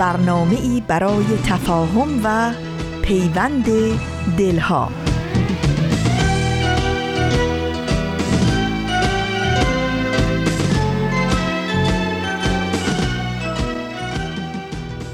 برنامه 0.00 0.56
ای 0.60 0.82
برای 0.88 1.24
تفاهم 1.46 2.20
و 2.24 2.52
پیوند 3.02 3.64
دلها. 4.38 4.88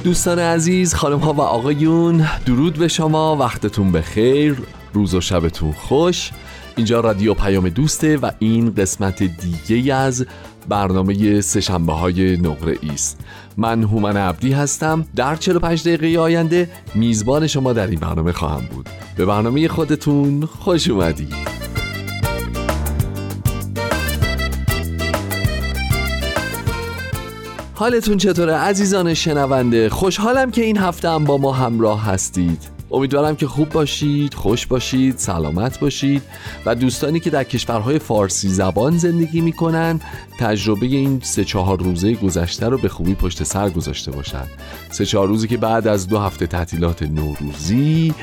دوستان 0.05 0.39
عزیز 0.39 0.95
خانم 0.95 1.19
ها 1.19 1.33
و 1.33 1.41
آقایون 1.41 2.29
درود 2.47 2.79
به 2.79 2.89
شما 2.89 3.37
وقتتون 3.37 3.93
بخیر 3.93 4.63
روز 4.93 5.15
و 5.15 5.21
شبتون 5.21 5.73
خوش. 5.73 6.31
اینجا 6.77 7.01
رادیو 7.01 7.35
پیام 7.35 7.69
دوسته 7.69 8.17
و 8.17 8.31
این 8.39 8.75
قسمت 8.75 9.23
دیگه 9.23 9.95
از 9.95 10.27
برنامه 10.69 11.41
سشنبه 11.41 11.93
های 11.93 12.37
نقره 12.37 12.79
است. 12.93 13.21
من 13.57 13.83
هومن 13.83 14.17
عبدی 14.17 14.53
هستم. 14.53 15.07
در 15.17 15.37
45 15.37 15.89
دقیقه 15.89 16.21
آینده 16.21 16.71
میزبان 16.95 17.47
شما 17.47 17.73
در 17.73 17.87
این 17.87 18.01
برنامه 18.01 18.33
خواهم 18.33 18.67
بود. 18.67 18.89
به 19.17 19.25
برنامه 19.25 19.69
خودتون 19.69 20.47
خوش 20.47 20.91
اومدید 20.91 21.57
حالتون 27.79 28.17
چطوره 28.17 28.55
عزیزان 28.55 29.15
شنونده؟ 29.15 29.89
خوشحالم 29.89 30.51
که 30.51 30.63
این 30.63 30.79
هفته 30.79 31.11
هم 31.11 31.25
با 31.25 31.39
ما 31.39 31.53
همراه 31.53 32.05
هستید. 32.05 32.76
امیدوارم 32.91 33.37
که 33.37 33.47
خوب 33.47 33.69
باشید 33.69 34.35
خوش 34.35 34.67
باشید 34.67 35.19
سلامت 35.19 35.81
باشید 35.81 36.23
و 36.67 36.75
دوستانی 36.75 37.21
که 37.21 37.31
در 37.31 37.45
کشورهای 37.45 37.99
فارسی 37.99 38.49
زبان 38.49 38.99
زندگی 38.99 39.41
می‌کنن 39.41 40.01
تجربه 40.39 40.87
این 40.87 41.21
سه 41.23 41.45
چهار 41.45 41.79
روزه 41.79 42.15
گذشته 42.15 42.69
رو 42.69 42.79
به 42.79 42.89
خوبی 42.89 43.15
پشت 43.15 43.43
سر 43.43 43.71
گذاشته 43.71 44.11
باشند 44.11 44.49
سه 44.91 45.07
چهار 45.07 45.29
روزی 45.29 45.49
که 45.49 45.57
بعد 45.57 45.87
از 45.87 46.09
دو 46.09 46.19
هفته 46.19 46.47
تعطیلات 46.47 47.03
نوروزی 47.03 48.15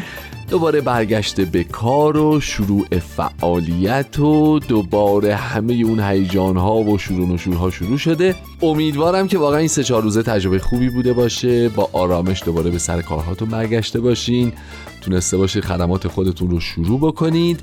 دوباره 0.49 0.81
برگشته 0.81 1.45
به 1.45 1.63
کار 1.63 2.17
و 2.17 2.39
شروع 2.39 2.99
فعالیت 2.99 4.19
و 4.19 4.59
دوباره 4.59 5.35
همه 5.35 5.73
اون 5.73 5.99
هیجان 5.99 6.57
ها 6.57 6.75
و 6.75 6.97
شروع 6.97 7.33
و 7.33 7.71
شروع 7.71 7.97
شده. 7.97 8.35
امیدوارم 8.61 9.27
که 9.27 9.37
واقعا 9.37 9.59
این 9.59 9.67
سه 9.67 9.83
چهار 9.83 10.03
روزه 10.03 10.23
تجربه 10.23 10.59
خوبی 10.59 10.89
بوده 10.89 11.13
باشه. 11.13 11.69
با 11.69 11.89
آرامش 11.93 12.43
دوباره 12.45 12.69
به 12.69 12.79
سر 12.79 13.01
کارهاتون 13.01 13.49
برگشته 13.49 13.99
باشین. 13.99 14.53
تونسته 15.01 15.37
باشید 15.37 15.65
خدمات 15.65 16.07
خودتون 16.07 16.49
رو 16.49 16.59
شروع 16.59 16.99
بکنید. 16.99 17.59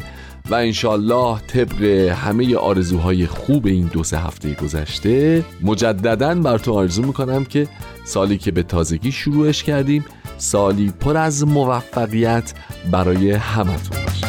و 0.50 0.54
انشالله 0.54 1.38
طبق 1.38 1.82
همه 2.10 2.56
آرزوهای 2.56 3.26
خوب 3.26 3.66
این 3.66 3.90
دو 3.92 4.04
سه 4.04 4.18
هفته 4.18 4.54
گذشته 4.54 5.44
مجددا 5.62 6.34
براتون 6.34 6.74
آرزو 6.74 7.02
می‌کنم 7.02 7.44
که 7.44 7.68
سالی 8.04 8.38
که 8.38 8.50
به 8.50 8.62
تازگی 8.62 9.12
شروعش 9.12 9.62
کردیم 9.62 10.04
سالی 10.40 10.92
پر 11.00 11.16
از 11.16 11.46
موفقیت 11.46 12.52
برای 12.90 13.32
همتون 13.32 14.04
باشه. 14.06 14.26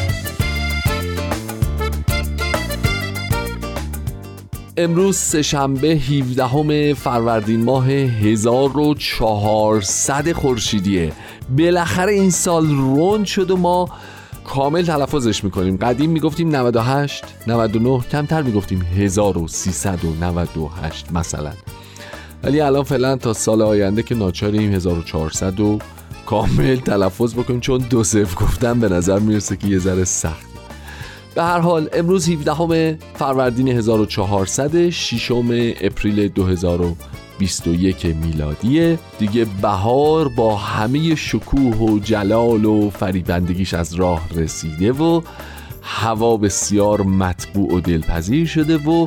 امروز 4.77 5.17
سهشنبه 5.17 5.87
17 5.87 6.93
فروردین 6.93 7.63
ماه 7.63 7.89
1400 7.89 10.31
خورشیدیه. 10.31 11.11
بالاخره 11.57 12.13
این 12.13 12.29
سال 12.29 12.69
روند 12.69 13.25
شد 13.25 13.51
و 13.51 13.57
ما 13.57 13.89
کامل 14.43 14.85
تلفظش 14.85 15.43
می‌کنیم. 15.43 15.77
قدیم 15.77 16.09
می‌گفتیم 16.09 16.55
98 16.55 17.25
99 17.47 18.01
کمتر 18.11 18.41
می‌گفتیم 18.41 18.81
1398 18.81 21.11
مثلا. 21.11 21.51
ولی 22.43 22.61
الان 22.61 22.83
فعلا 22.83 23.15
تا 23.15 23.33
سال 23.33 23.61
آینده 23.61 24.03
که 24.03 24.15
ناچاریم 24.15 24.73
1400 24.73 25.59
و 25.59 25.79
کامل 26.25 26.75
تلفظ 26.75 27.33
بکنیم 27.33 27.59
چون 27.59 27.77
دو 27.89 28.03
صفر 28.03 28.35
گفتم 28.45 28.79
به 28.79 28.89
نظر 28.89 29.19
می‌رسه 29.19 29.57
که 29.57 29.67
یه 29.67 29.79
ذره 29.79 30.03
سخت. 30.03 30.51
به 31.35 31.43
هر 31.43 31.59
حال 31.59 31.89
امروز 31.93 32.29
17 32.29 32.97
فروردین 33.15 33.67
1400 33.67 34.89
ششم 34.89 35.47
اپریل 35.81 36.27
2021 36.27 38.05
میلادیه. 38.05 38.99
دیگه 39.19 39.45
بهار 39.61 40.27
با 40.27 40.55
همه 40.55 41.15
شکوه 41.15 41.75
و 41.75 41.99
جلال 41.99 42.65
و 42.65 42.89
فریبندگیش 42.89 43.73
از 43.73 43.93
راه 43.93 44.21
رسیده 44.35 44.91
و 44.91 45.21
هوا 45.81 46.37
بسیار 46.37 47.01
مطبوع 47.01 47.75
و 47.75 47.79
دلپذیر 47.79 48.47
شده 48.47 48.77
و 48.77 49.05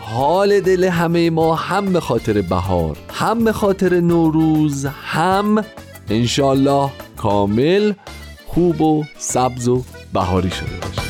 حال 0.00 0.60
دل 0.60 0.84
همه 0.84 1.30
ما 1.30 1.54
هم 1.54 1.92
به 1.92 2.00
خاطر 2.00 2.40
بهار 2.40 2.96
هم 3.12 3.44
به 3.44 3.52
خاطر 3.52 4.00
نوروز 4.00 4.86
هم 4.86 5.64
انشالله 6.10 6.90
کامل 7.16 7.92
خوب 8.46 8.80
و 8.80 9.04
سبز 9.18 9.68
و 9.68 9.84
بهاری 10.12 10.50
شده 10.50 10.68
باشه. 10.82 11.02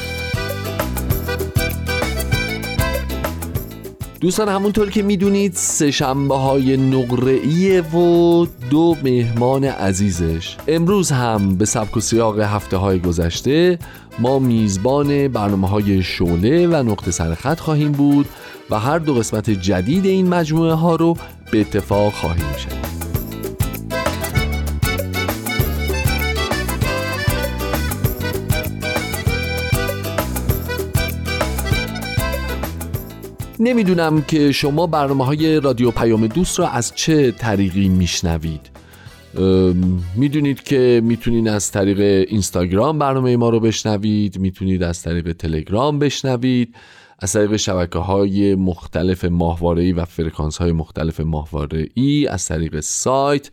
دوستان 4.21 4.49
همونطور 4.49 4.91
که 4.91 5.03
می‌دونید 5.03 5.53
سه 5.55 5.91
شنبه 5.91 6.37
های 6.37 6.77
نقره‌ایه 6.77 7.83
و 7.83 8.47
دو 8.71 8.97
مهمان 9.03 9.65
عزیزش. 9.65 10.57
امروز 10.69 11.11
هم 11.11 11.57
به 11.57 11.65
سبک 11.65 11.97
و 11.97 12.01
سیاق 12.01 12.41
هفته 12.41 12.77
های 12.77 12.99
گذشته 12.99 13.79
ما 14.19 14.39
میزبان 14.39 15.29
برنامه 15.29 15.69
های 15.69 16.03
شوله 16.03 16.67
و 16.67 16.75
نقطه 16.75 17.11
سرخط 17.11 17.61
خواهیم 17.61 17.93
بود 17.93 18.29
و 18.71 18.79
هر 18.79 18.99
دو 18.99 19.15
قسمت 19.15 19.51
جدید 19.51 20.05
این 20.05 20.29
مجموعه 20.29 20.75
ها 20.75 20.97
رو 20.97 21.17
به 21.53 21.61
اتفاق 21.61 22.13
خواهیم 22.13 22.53
شد 22.59 22.96
نمی‌دونم 33.61 34.23
که 34.23 34.53
شما 34.53 34.87
برنامه 34.87 35.25
های 35.25 35.61
رادیو 35.61 35.91
پیام 35.91 36.27
دوست 36.27 36.59
را 36.61 36.69
از 36.69 36.93
چه 36.95 37.31
طریقی 37.31 37.89
میشنوید. 37.89 38.71
می‌دونید 40.17 40.63
که 40.63 41.01
می‌تونید 41.05 41.49
از 41.49 41.73
طریق 41.73 42.01
اینستاگرام 42.29 42.99
برنامه 42.99 43.37
ما 43.37 43.49
رو 43.49 43.61
بشنوید 43.61 44.39
می‌تونید 44.39 44.83
از 44.83 45.03
طریق 45.03 45.33
تلگرام 45.33 45.99
بشنوید. 45.99 46.75
از 47.19 47.33
طریق 47.33 47.57
شبکه 47.57 47.99
های 47.99 48.55
مختلف 48.55 49.25
ماهواره 49.25 49.93
و 49.93 50.05
فرکانس 50.05 50.57
های 50.57 50.73
مختلف 50.73 51.21
ماهواره 51.21 51.87
از 52.31 52.47
طریق 52.47 52.81
سایت. 52.81 53.51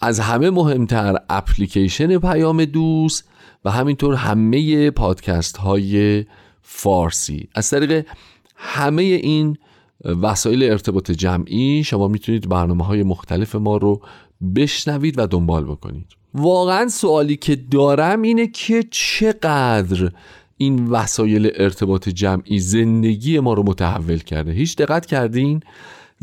از 0.00 0.20
همه 0.20 0.50
مهمتر 0.50 1.16
اپلیکیشن 1.30 2.18
پیام 2.18 2.64
دوست 2.64 3.24
و 3.64 3.70
همینطور 3.70 4.14
همه 4.14 4.90
پادکست 4.90 5.56
های 5.56 6.24
فارسی. 6.62 7.48
از 7.54 7.70
طریق 7.70 8.06
همه 8.66 9.02
این 9.02 9.56
وسایل 10.22 10.62
ارتباط 10.62 11.10
جمعی 11.10 11.84
شما 11.84 12.08
می‌تونید 12.08 12.48
برنامه 12.48 12.84
های 12.84 13.02
مختلف 13.02 13.54
ما 13.54 13.76
رو 13.76 14.00
بشنوید 14.56 15.18
و 15.18 15.26
دنبال 15.26 15.64
بکنید. 15.64 16.06
واقعا 16.34 16.88
سوالی 16.88 17.36
که 17.36 17.56
دارم 17.56 18.22
اینه 18.22 18.46
که 18.46 18.84
چقدر 18.90 20.10
این 20.56 20.86
وسایل 20.86 21.50
ارتباط 21.54 22.08
جمعی 22.08 22.58
زندگی 22.58 23.40
ما 23.40 23.54
رو 23.54 23.62
متحول 23.62 24.18
کرده. 24.18 24.52
هیچ 24.52 24.76
دقت 24.76 25.06
کردین؟ 25.06 25.60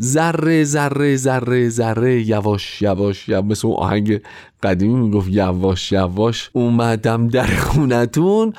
ذره 0.00 0.64
ذره 0.64 1.16
ذره 1.16 1.68
ذره 1.68 2.28
یواش 2.28 2.82
یواش 2.82 3.28
یا 3.28 3.42
مثل 3.42 3.68
اون 3.68 3.76
آهنگ 3.76 4.20
قدیمی 4.62 4.94
می‌گفت 4.94 5.28
یواش 5.28 5.92
یواش 5.92 6.50
اومدم 6.52 7.28
در 7.28 7.46
خونتون. 7.46 8.52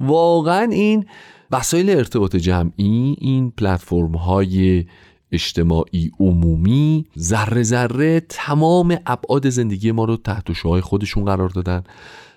واقعا 0.00 0.70
این 0.70 1.06
وسایل 1.50 1.90
ارتباط 1.90 2.36
جمعی 2.36 3.16
این 3.18 3.50
پلتفرم 3.50 4.14
های 4.14 4.84
اجتماعی 5.32 6.10
عمومی 6.20 7.06
ذره 7.18 7.62
ذره 7.62 8.20
تمام 8.20 8.96
ابعاد 9.06 9.48
زندگی 9.48 9.92
ما 9.92 10.04
رو 10.04 10.16
تحت 10.16 10.52
شعای 10.52 10.80
خودشون 10.80 11.24
قرار 11.24 11.48
دادن 11.48 11.84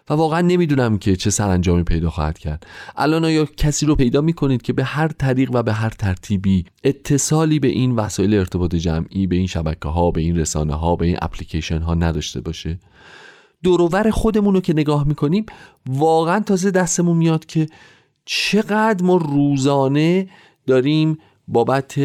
و 0.09 0.13
واقعا 0.13 0.41
نمی‌دونم 0.41 0.97
که 0.97 1.15
چه 1.15 1.29
سرانجامی 1.29 1.83
پیدا 1.83 2.09
خواهد 2.09 2.37
کرد. 2.39 2.65
الان 2.95 3.25
آیا 3.25 3.45
کسی 3.45 3.85
رو 3.85 3.95
پیدا 3.95 4.21
می‌کنید 4.21 4.61
که 4.61 4.73
به 4.73 4.83
هر 4.83 5.07
طریق 5.07 5.49
و 5.53 5.63
به 5.63 5.73
هر 5.73 5.89
ترتیبی 5.89 6.65
اتصالی 6.83 7.59
به 7.59 7.67
این 7.67 7.95
وسایل 7.95 8.33
ارتباط 8.33 8.75
جمعی 8.75 9.27
به 9.27 9.35
این 9.35 9.47
شبکه 9.47 9.89
ها 9.89 10.11
به 10.11 10.21
این 10.21 10.37
رسانه 10.37 10.73
ها 10.73 10.95
به 10.95 11.05
این 11.05 11.17
اپلیکیشن 11.21 11.79
ها 11.81 11.93
نداشته 11.93 12.41
باشه؟ 12.41 12.79
دورور 13.63 14.11
خودمون 14.11 14.53
رو 14.53 14.61
که 14.61 14.73
نگاه 14.73 15.07
می‌کنیم 15.07 15.45
واقعا 15.89 16.39
تازه 16.39 16.71
دستمون 16.71 17.17
میاد 17.17 17.45
که 17.45 17.67
چقدر 18.25 19.05
ما 19.05 19.17
روزانه 19.17 20.29
داریم 20.67 21.17
بابت 21.47 21.97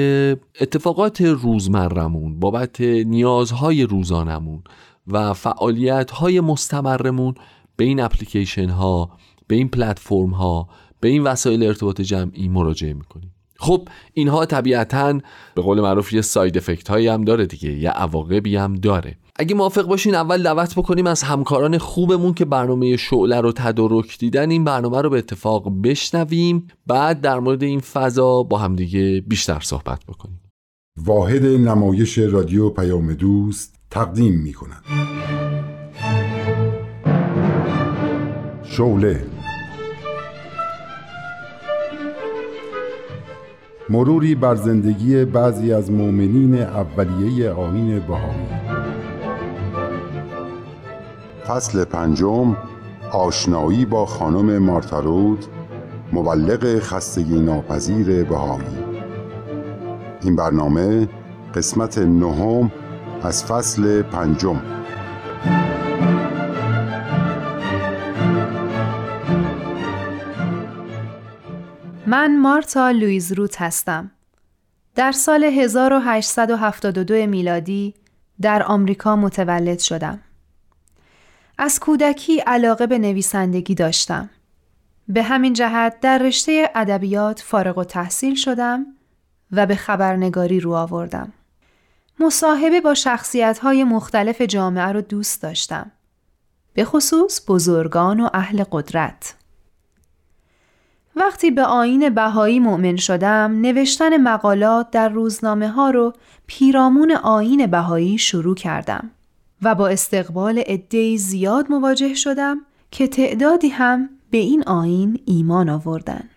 اتفاقات 0.60 1.20
روزمرمون 1.20 2.40
بابت 2.40 2.80
نیازهای 2.80 3.82
روزانمون 3.82 4.62
و 5.06 5.32
فعالیت 5.34 6.10
های 6.10 6.40
مستمرمون 6.40 7.34
به 7.76 7.84
این 7.84 8.00
اپلیکیشن 8.00 8.68
ها 8.68 9.10
به 9.46 9.54
این 9.54 9.68
پلتفرم 9.68 10.30
ها 10.30 10.68
به 11.00 11.08
این 11.08 11.22
وسایل 11.22 11.62
ارتباط 11.62 12.00
جمعی 12.00 12.48
مراجعه 12.48 12.92
می‌کنیم. 12.92 13.32
خب 13.58 13.88
اینها 14.14 14.46
طبیعتا 14.46 15.20
به 15.54 15.62
قول 15.62 15.80
معروف 15.80 16.12
یه 16.12 16.20
ساید 16.20 16.56
افکت 16.56 16.88
هایی 16.88 17.08
هم 17.08 17.24
داره 17.24 17.46
دیگه 17.46 17.72
یه 17.72 17.90
عواقبی 17.90 18.56
هم 18.56 18.74
داره. 18.74 19.16
اگه 19.38 19.54
موافق 19.54 19.86
باشین 19.86 20.14
اول 20.14 20.42
دعوت 20.42 20.74
بکنیم 20.74 21.06
از 21.06 21.22
همکاران 21.22 21.78
خوبمون 21.78 22.34
که 22.34 22.44
برنامه 22.44 22.96
شعله 22.96 23.40
رو 23.40 23.52
تدارک 23.52 24.18
دیدن 24.18 24.50
این 24.50 24.64
برنامه 24.64 25.02
رو 25.02 25.10
به 25.10 25.18
اتفاق 25.18 25.82
بشنویم. 25.82 26.66
بعد 26.86 27.20
در 27.20 27.38
مورد 27.38 27.62
این 27.62 27.80
فضا 27.80 28.42
با 28.42 28.58
همدیگه 28.58 29.24
بیشتر 29.26 29.60
صحبت 29.60 30.04
بکنیم. 30.04 30.40
واحد 30.96 31.44
نمایش 31.44 32.18
رادیو 32.18 32.70
پیام 32.70 33.12
دوست 33.12 33.74
تقدیم 33.90 34.34
می 34.34 34.52
کند 34.52 34.82
شعله. 38.64 39.26
مروری 43.88 44.34
بر 44.34 44.54
زندگی 44.54 45.24
بعضی 45.24 45.72
از 45.72 45.90
مؤمنین 45.90 46.54
اولیه 46.54 47.50
آین 47.50 47.98
بهایی. 47.98 48.76
فصل 51.48 51.84
پنجم 51.84 52.56
آشنایی 53.12 53.84
با 53.84 54.06
خانم 54.06 54.58
مارتارود 54.58 55.44
مبلغ 56.12 56.78
خستگی 56.78 57.40
ناپذیر 57.40 58.24
بهایی 58.24 58.78
این 60.22 60.36
برنامه 60.36 61.08
قسمت 61.54 61.98
نهم 61.98 62.72
از 63.22 63.44
فصل 63.44 64.02
پنجم 64.02 64.62
من 72.06 72.38
مارتا 72.38 72.90
لویز 72.90 73.32
روت 73.32 73.62
هستم. 73.62 74.10
در 74.94 75.12
سال 75.12 75.44
1872 75.44 77.26
میلادی 77.26 77.94
در 78.40 78.62
آمریکا 78.62 79.16
متولد 79.16 79.78
شدم. 79.78 80.20
از 81.58 81.80
کودکی 81.80 82.38
علاقه 82.38 82.86
به 82.86 82.98
نویسندگی 82.98 83.74
داشتم. 83.74 84.30
به 85.08 85.22
همین 85.22 85.52
جهت 85.52 86.00
در 86.00 86.18
رشته 86.18 86.70
ادبیات 86.74 87.40
فارغ 87.40 87.78
و 87.78 87.84
تحصیل 87.84 88.34
شدم 88.34 88.86
و 89.52 89.66
به 89.66 89.74
خبرنگاری 89.74 90.60
رو 90.60 90.74
آوردم. 90.74 91.32
مصاحبه 92.20 92.80
با 92.80 92.94
شخصیت 92.94 93.58
های 93.58 93.84
مختلف 93.84 94.40
جامعه 94.40 94.86
رو 94.86 95.00
دوست 95.00 95.42
داشتم. 95.42 95.90
به 96.74 96.84
خصوص 96.84 97.40
بزرگان 97.48 98.20
و 98.20 98.28
اهل 98.34 98.64
قدرت. 98.72 99.34
وقتی 101.16 101.50
به 101.50 101.62
آین 101.62 102.08
بهایی 102.08 102.60
مؤمن 102.60 102.96
شدم 102.96 103.60
نوشتن 103.60 104.16
مقالات 104.16 104.90
در 104.90 105.08
روزنامه 105.08 105.68
ها 105.68 105.90
رو 105.90 106.12
پیرامون 106.46 107.12
آین 107.12 107.66
بهایی 107.66 108.18
شروع 108.18 108.54
کردم 108.54 109.10
و 109.62 109.74
با 109.74 109.88
استقبال 109.88 110.58
عدهای 110.58 111.16
زیاد 111.18 111.70
مواجه 111.70 112.14
شدم 112.14 112.60
که 112.90 113.06
تعدادی 113.06 113.68
هم 113.68 114.10
به 114.30 114.38
این 114.38 114.62
آین 114.66 115.20
ایمان 115.24 115.68
آوردن. 115.68 116.28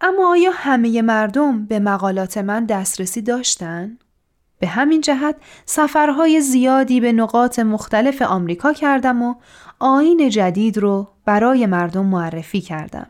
اما 0.00 0.30
آیا 0.30 0.50
همه 0.54 1.02
مردم 1.02 1.66
به 1.66 1.78
مقالات 1.78 2.38
من 2.38 2.64
دسترسی 2.64 3.22
داشتن؟ 3.22 3.98
به 4.58 4.66
همین 4.66 5.00
جهت 5.00 5.36
سفرهای 5.66 6.40
زیادی 6.40 7.00
به 7.00 7.12
نقاط 7.12 7.58
مختلف 7.58 8.22
آمریکا 8.22 8.72
کردم 8.72 9.22
و 9.22 9.34
آین 9.78 10.30
جدید 10.30 10.78
رو 10.78 11.08
برای 11.24 11.66
مردم 11.66 12.06
معرفی 12.06 12.60
کردم. 12.60 13.06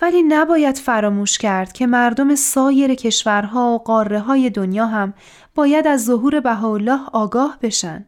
ولی 0.00 0.22
نباید 0.22 0.78
فراموش 0.78 1.38
کرد 1.38 1.72
که 1.72 1.86
مردم 1.86 2.34
سایر 2.34 2.94
کشورها 2.94 3.70
و 3.70 3.78
قاره 3.78 4.20
های 4.20 4.50
دنیا 4.50 4.86
هم 4.86 5.14
باید 5.54 5.86
از 5.86 6.04
ظهور 6.04 6.40
بهاءالله 6.40 7.00
آگاه 7.12 7.58
بشن. 7.62 8.06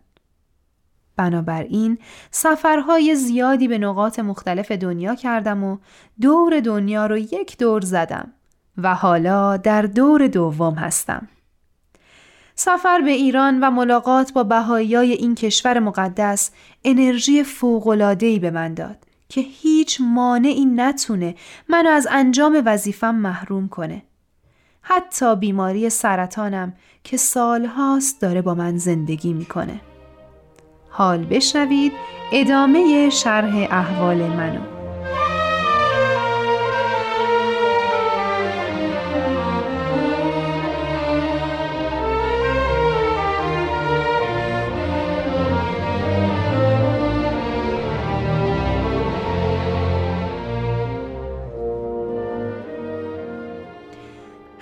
بنابراین 1.16 1.98
سفرهای 2.30 3.14
زیادی 3.14 3.68
به 3.68 3.78
نقاط 3.78 4.18
مختلف 4.18 4.72
دنیا 4.72 5.14
کردم 5.14 5.64
و 5.64 5.78
دور 6.20 6.60
دنیا 6.60 7.06
رو 7.06 7.18
یک 7.18 7.58
دور 7.58 7.80
زدم 7.80 8.32
و 8.78 8.94
حالا 8.94 9.56
در 9.56 9.82
دور 9.82 10.26
دوم 10.26 10.74
هستم. 10.74 11.28
سفر 12.54 13.00
به 13.00 13.10
ایران 13.10 13.60
و 13.60 13.70
ملاقات 13.70 14.32
با 14.32 14.42
بهاییای 14.42 15.12
این 15.12 15.34
کشور 15.34 15.78
مقدس 15.78 16.50
انرژی 16.84 17.44
فوق‌العاده‌ای 17.44 18.38
به 18.38 18.50
من 18.50 18.74
داد. 18.74 19.07
که 19.28 19.40
هیچ 19.40 20.00
مانعی 20.00 20.64
نتونه 20.64 21.34
منو 21.68 21.90
از 21.90 22.08
انجام 22.10 22.62
وظیفم 22.66 23.14
محروم 23.14 23.68
کنه. 23.68 24.02
حتی 24.82 25.36
بیماری 25.36 25.90
سرطانم 25.90 26.72
که 27.04 27.16
سالهاست 27.16 28.20
داره 28.20 28.42
با 28.42 28.54
من 28.54 28.76
زندگی 28.76 29.32
می‌کنه. 29.32 29.80
حال 30.90 31.24
بشنوید 31.24 31.92
ادامه 32.32 33.10
شرح 33.10 33.66
احوال 33.70 34.16
منو. 34.16 34.77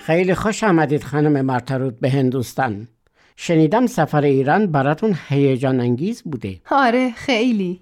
خیلی 0.07 0.35
خوش 0.35 0.63
آمدید 0.63 1.03
خانم 1.03 1.45
مرترود 1.45 1.99
به 1.99 2.09
هندوستان. 2.09 2.87
شنیدم 3.35 3.87
سفر 3.87 4.21
ایران 4.21 4.67
براتون 4.67 5.15
هیجان 5.27 5.79
انگیز 5.79 6.21
بوده. 6.23 6.61
آره 6.71 7.11
خیلی. 7.11 7.81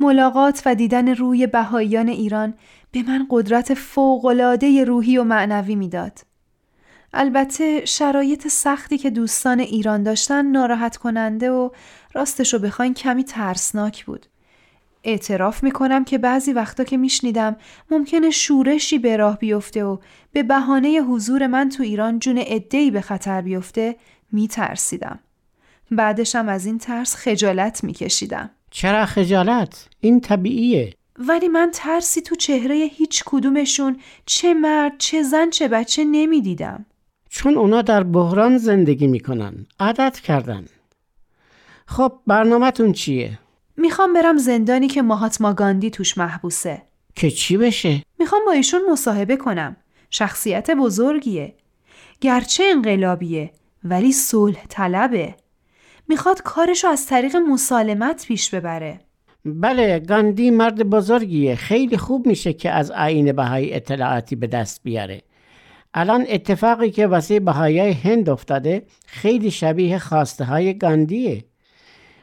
ملاقات 0.00 0.62
و 0.66 0.74
دیدن 0.74 1.14
روی 1.14 1.46
بهاییان 1.46 2.08
ایران 2.08 2.54
به 2.92 3.02
من 3.02 3.26
قدرت 3.30 3.74
فوقالعاده 3.74 4.84
روحی 4.84 5.18
و 5.18 5.24
معنوی 5.24 5.74
می‌داد. 5.74 6.18
البته 7.12 7.84
شرایط 7.84 8.48
سختی 8.48 8.98
که 8.98 9.10
دوستان 9.10 9.60
ایران 9.60 10.02
داشتن 10.02 10.46
ناراحت 10.46 10.96
کننده 10.96 11.50
و 11.50 11.70
راستشو 12.14 12.58
بخواین 12.58 12.94
کمی 12.94 13.24
ترسناک 13.24 14.04
بود. 14.04 14.26
اعتراف 15.06 15.62
می‌کنم 15.62 16.04
که 16.04 16.18
بعضی 16.18 16.52
وقتا 16.52 16.84
که 16.84 16.96
میشنیدم 16.96 17.56
ممکنه 17.90 18.30
شورشی 18.30 18.98
به 18.98 19.16
راه 19.16 19.38
بیفته 19.38 19.84
و 19.84 19.98
به 20.32 20.42
بهانه 20.42 20.88
حضور 20.88 21.46
من 21.46 21.68
تو 21.68 21.82
ایران 21.82 22.18
جون 22.18 22.38
عدهای 22.38 22.90
به 22.90 23.00
خطر 23.00 23.40
بیفته 23.40 23.96
میترسیدم. 24.32 25.18
بعدشم 25.90 26.48
از 26.48 26.66
این 26.66 26.78
ترس 26.78 27.14
خجالت 27.14 27.84
میکشیدم. 27.84 28.50
چرا 28.70 29.06
خجالت؟ 29.06 29.88
این 30.00 30.20
طبیعیه. 30.20 30.94
ولی 31.18 31.48
من 31.48 31.70
ترسی 31.74 32.20
تو 32.20 32.34
چهره 32.34 32.74
هیچ 32.74 33.22
کدومشون 33.26 34.00
چه 34.26 34.54
مرد 34.54 34.92
چه 34.98 35.22
زن 35.22 35.50
چه 35.50 35.68
بچه 35.68 36.04
نمی‌دیدم. 36.04 36.86
چون 37.28 37.56
اونا 37.56 37.82
در 37.82 38.02
بحران 38.02 38.58
زندگی 38.58 39.06
می‌کنن. 39.06 39.66
عادت 39.80 40.20
کردن. 40.20 40.66
خب 41.86 42.12
برنامهتون 42.26 42.92
چیه؟ 42.92 43.38
می‌خوام 43.76 44.12
برم 44.12 44.36
زندانی 44.36 44.88
که 44.88 45.02
ماهاتما 45.02 45.52
گاندی 45.52 45.90
توش 45.90 46.18
محبوسه. 46.18 46.82
که 47.14 47.30
چی 47.30 47.56
بشه؟ 47.56 48.02
می‌خوام 48.18 48.42
با 48.46 48.52
ایشون 48.52 48.80
مصاحبه 48.90 49.36
کنم. 49.36 49.76
شخصیت 50.10 50.70
بزرگیه. 50.70 51.54
گرچه 52.20 52.64
انقلابیه 52.64 53.50
ولی 53.84 54.12
صلح 54.12 54.66
طلبه. 54.68 55.34
می‌خواد 56.08 56.42
کارشو 56.42 56.88
از 56.88 57.06
طریق 57.06 57.36
مسالمت 57.36 58.26
پیش 58.26 58.54
ببره. 58.54 59.00
بله 59.44 59.98
گاندی 59.98 60.50
مرد 60.50 60.90
بزرگیه 60.90 61.54
خیلی 61.54 61.96
خوب 61.96 62.26
میشه 62.26 62.52
که 62.52 62.70
از 62.70 62.90
آین 62.90 63.32
بهایی 63.32 63.74
اطلاعاتی 63.74 64.36
به 64.36 64.46
دست 64.46 64.80
بیاره 64.82 65.22
الان 65.94 66.26
اتفاقی 66.28 66.90
که 66.90 67.06
واسه 67.06 67.40
بهایی 67.40 67.78
هند 67.78 68.28
افتاده 68.28 68.82
خیلی 69.06 69.50
شبیه 69.50 69.98
خواسته 69.98 70.44
های 70.44 70.78
گاندیه 70.78 71.44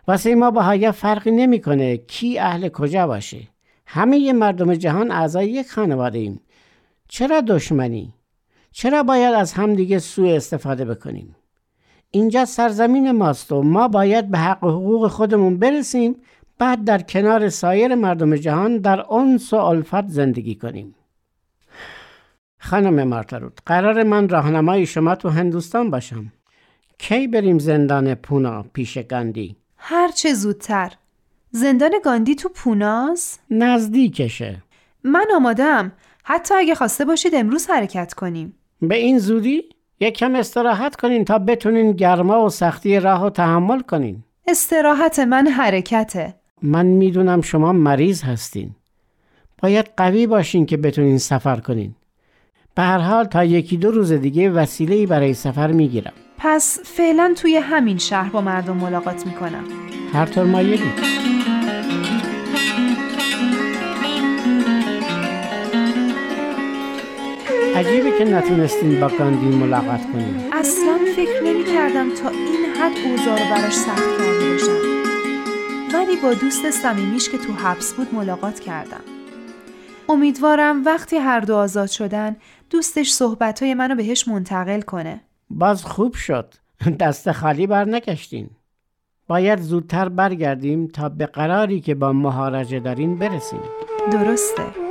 واسه 0.07 0.35
ما 0.35 0.51
بهایا 0.51 0.91
فرقی 0.91 1.31
نمی‌کنه 1.31 1.97
کی 1.97 2.39
اهل 2.39 2.69
کجا 2.69 3.07
باشه. 3.07 3.47
همه 3.87 4.33
مردم 4.33 4.73
جهان 4.73 5.11
اعضای 5.11 5.49
یک 5.49 5.71
خانواده 5.71 6.19
ایم. 6.19 6.41
چرا 7.07 7.41
دشمنی؟ 7.41 8.13
چرا 8.71 9.03
باید 9.03 9.33
از 9.33 9.53
همدیگه 9.53 9.99
سوء 9.99 10.35
استفاده 10.35 10.85
بکنیم؟ 10.85 11.35
اینجا 12.11 12.45
سرزمین 12.45 13.11
ماست 13.11 13.51
و 13.51 13.63
ما 13.63 13.87
باید 13.87 14.31
به 14.31 14.37
حق 14.37 14.63
و 14.63 14.69
حقوق 14.69 15.07
خودمون 15.07 15.57
برسیم 15.57 16.15
بعد 16.57 16.83
در 16.83 17.01
کنار 17.01 17.49
سایر 17.49 17.95
مردم 17.95 18.35
جهان 18.35 18.77
در 18.77 19.13
انس 19.13 19.53
و 19.53 19.55
الفت 19.55 20.07
زندگی 20.07 20.55
کنیم. 20.55 20.95
خانم 22.59 23.07
مارتروت 23.07 23.59
قرار 23.65 24.03
من 24.03 24.29
راهنمای 24.29 24.85
شما 24.85 25.15
تو 25.15 25.29
هندوستان 25.29 25.89
باشم. 25.89 26.31
کی 26.97 27.27
بریم 27.27 27.59
زندان 27.59 28.15
پونا 28.15 28.63
پیش 28.73 28.97
گاندی؟ 28.97 29.62
هر 29.85 30.07
چه 30.07 30.33
زودتر. 30.33 30.91
زندان 31.51 31.91
گاندی 32.03 32.35
تو 32.35 32.49
پوناز؟ 32.49 33.39
نزدیکشه. 33.51 34.63
من 35.03 35.25
آمادم 35.35 35.91
حتی 36.23 36.53
اگه 36.53 36.75
خواسته 36.75 37.05
باشید 37.05 37.35
امروز 37.35 37.69
حرکت 37.69 38.13
کنیم. 38.13 38.53
به 38.81 38.95
این 38.95 39.19
زودی؟ 39.19 39.63
یک 39.99 40.13
کم 40.13 40.35
استراحت 40.35 40.95
کنین 40.95 41.25
تا 41.25 41.39
بتونین 41.39 41.91
گرما 41.91 42.45
و 42.45 42.49
سختی 42.49 42.99
راه 42.99 43.25
و 43.25 43.29
تحمل 43.29 43.81
کنین. 43.81 44.23
استراحت 44.47 45.19
من 45.19 45.47
حرکته. 45.47 46.33
من 46.61 46.85
می‌دونم 46.85 47.41
شما 47.41 47.73
مریض 47.73 48.23
هستین. 48.23 48.71
باید 49.61 49.89
قوی 49.97 50.27
باشین 50.27 50.65
که 50.65 50.77
بتونین 50.77 51.17
سفر 51.17 51.59
کنین. 51.59 51.95
به 52.75 52.81
هر 52.81 52.99
حال 52.99 53.25
تا 53.25 53.43
یکی 53.43 53.77
دو 53.77 53.91
روز 53.91 54.11
دیگه 54.11 54.49
وسیله 54.49 55.07
برای 55.07 55.33
سفر 55.33 55.71
می‌گیرم. 55.71 56.13
پس 56.45 56.79
فعلا 56.83 57.33
توی 57.37 57.57
همین 57.57 57.97
شهر 57.97 58.29
با 58.29 58.41
مردم 58.41 58.77
ملاقات 58.77 59.25
می‌کنم. 59.25 59.63
هر 60.13 60.25
طور 60.25 60.43
مایلی. 60.43 60.83
عجیبه 67.75 68.17
که 68.17 68.25
نتونستین 68.25 68.99
با 68.99 69.07
گاندی 69.07 69.45
ملاقات 69.45 70.01
کنین 70.13 70.53
اصلا 70.53 70.99
فکر 71.15 71.43
نمی 71.43 71.63
کردم 71.63 72.09
تا 72.09 72.29
این 72.29 72.65
حد 72.81 72.97
اوضاع 73.05 73.39
رو 73.39 73.55
براش 73.55 73.73
سخت 73.73 74.17
کرده 74.17 74.51
باشم. 74.51 74.77
ولی 75.93 76.15
با 76.15 76.33
دوست 76.33 76.71
صمیمیش 76.71 77.29
که 77.29 77.37
تو 77.37 77.53
حبس 77.53 77.93
بود 77.93 78.15
ملاقات 78.15 78.59
کردم. 78.59 79.03
امیدوارم 80.09 80.85
وقتی 80.85 81.17
هر 81.17 81.39
دو 81.39 81.55
آزاد 81.55 81.89
شدن 81.89 82.35
دوستش 82.69 83.11
صحبتهای 83.11 83.73
منو 83.73 83.95
بهش 83.95 84.27
منتقل 84.27 84.81
کنه. 84.81 85.21
باز 85.53 85.85
خوب 85.85 86.13
شد. 86.13 86.53
دست 86.99 87.31
خالی 87.31 87.67
بر 87.67 87.85
نکشتین 87.85 88.49
باید 89.27 89.59
زودتر 89.59 90.09
برگردیم 90.09 90.87
تا 90.87 91.09
به 91.09 91.25
قراری 91.25 91.81
که 91.81 91.95
با 91.95 92.13
مهارجه 92.13 92.79
دارین 92.79 93.19
برسیم. 93.19 93.61
درسته. 94.11 94.82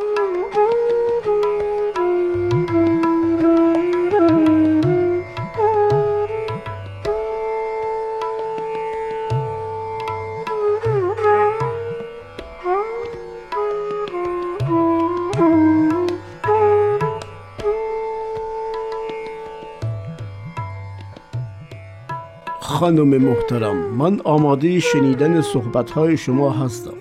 خانم 22.82 23.08
محترم 23.08 23.76
من 23.76 24.20
آماده 24.24 24.80
شنیدن 24.80 25.40
صحبتهای 25.40 26.16
شما 26.16 26.50
هستم. 26.50 26.94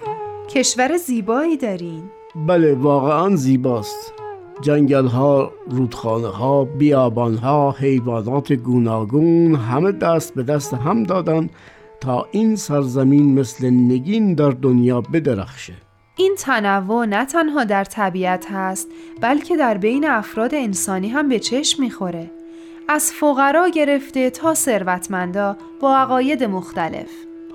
کشور 0.49 0.97
زیبایی 0.97 1.57
دارین؟ 1.57 2.03
بله 2.47 2.73
واقعا 2.73 3.35
زیباست. 3.35 4.13
جنگل 4.61 5.07
ها، 5.07 5.51
رودخانه 5.69 6.27
ها، 6.27 6.65
بیابان 6.65 7.35
ها، 7.35 7.71
حیوانات 7.71 8.53
گوناگون 8.53 9.55
همه 9.55 9.91
دست 9.91 10.35
به 10.35 10.43
دست 10.43 10.73
هم 10.73 11.03
دادن 11.03 11.49
تا 12.01 12.27
این 12.31 12.55
سرزمین 12.55 13.39
مثل 13.39 13.69
نگین 13.69 14.33
در 14.33 14.49
دنیا 14.49 15.01
بدرخشه. 15.01 15.73
این 16.17 16.35
تنوع 16.37 17.05
نه 17.05 17.25
تنها 17.25 17.63
در 17.63 17.83
طبیعت 17.83 18.45
هست 18.51 18.87
بلکه 19.21 19.57
در 19.57 19.77
بین 19.77 20.05
افراد 20.05 20.55
انسانی 20.55 21.09
هم 21.09 21.29
به 21.29 21.39
چشم 21.39 21.83
می‌خوره. 21.83 22.31
از 22.87 23.11
فقرا 23.11 23.69
گرفته 23.69 24.29
تا 24.29 24.53
ثروتمندا 24.53 25.57
با 25.81 25.97
عقاید 25.97 26.43
مختلف 26.43 27.09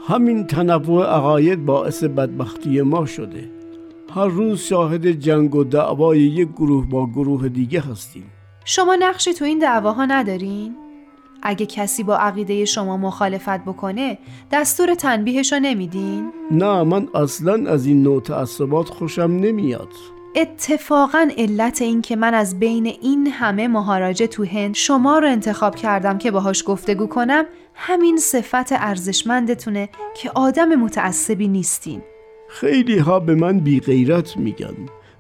همین 0.09 0.47
تنوع 0.47 1.07
عقاید 1.07 1.65
باعث 1.65 2.05
بدبختی 2.05 2.81
ما 2.81 3.07
شده 3.07 3.51
هر 4.15 4.27
روز 4.27 4.61
شاهد 4.61 5.07
جنگ 5.07 5.55
و 5.55 5.65
دعوای 5.65 6.21
یک 6.21 6.49
گروه 6.49 6.87
با 6.87 7.07
گروه 7.07 7.49
دیگه 7.49 7.81
هستیم 7.81 8.31
شما 8.65 8.97
نقشی 9.01 9.33
تو 9.33 9.45
این 9.45 9.59
دعواها 9.59 10.05
ندارین؟ 10.05 10.77
اگه 11.43 11.67
کسی 11.67 12.03
با 12.03 12.17
عقیده 12.17 12.65
شما 12.65 12.97
مخالفت 12.97 13.65
بکنه 13.65 14.19
دستور 14.53 14.95
تنبیهشو 14.95 15.59
نمیدین؟ 15.59 16.33
نه 16.51 16.83
من 16.83 17.09
اصلا 17.15 17.71
از 17.71 17.87
این 17.87 18.03
نوع 18.03 18.21
تعصبات 18.21 18.89
خوشم 18.89 19.23
نمیاد 19.23 19.89
اتفاقا 20.37 21.29
علت 21.39 21.83
این 21.83 22.03
که 22.03 22.17
من 22.17 22.35
از 22.35 22.59
بین 22.59 22.87
این 22.87 23.27
همه 23.27 23.69
مهاراجه 23.69 24.27
تو 24.27 24.45
هند 24.45 24.75
شما 24.75 25.19
رو 25.19 25.29
انتخاب 25.29 25.77
کردم 25.77 26.19
که 26.19 26.31
باهاش 26.31 26.63
گفتگو 26.67 27.07
کنم 27.07 27.45
همین 27.75 28.17
صفت 28.17 28.73
ارزشمندتونه 28.73 29.89
که 30.17 30.31
آدم 30.35 30.75
متعصبی 30.75 31.49
نیستین. 31.49 32.03
خیلی 32.49 32.99
ها 32.99 33.21
به 33.21 33.35
من 33.35 33.61
بی 33.61 33.81
غیرت 33.81 34.37
میگن 34.37 34.75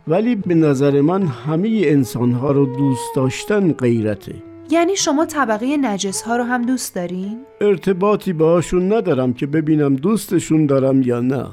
ولی 0.08 0.36
به 0.36 0.54
نظر 0.54 1.00
من 1.00 1.26
همه 1.26 1.82
انسان 1.84 2.32
ها 2.32 2.52
رو 2.52 2.66
دوست 2.76 3.14
داشتن 3.16 3.72
غیرته. 3.72 4.34
یعنی 4.70 4.96
شما 4.96 5.24
طبقه 5.26 5.76
نجس 5.76 6.22
ها 6.22 6.36
رو 6.36 6.44
هم 6.44 6.62
دوست 6.62 6.94
دارین؟ 6.94 7.38
ارتباطی 7.60 8.32
باهاشون 8.32 8.92
ندارم 8.92 9.32
که 9.32 9.46
ببینم 9.46 9.96
دوستشون 9.96 10.66
دارم 10.66 11.02
یا 11.02 11.20
نه. 11.20 11.46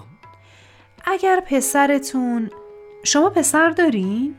اگر 1.05 1.43
پسرتون 1.50 2.50
شما 3.03 3.29
پسر 3.29 3.69
دارین؟ 3.69 4.36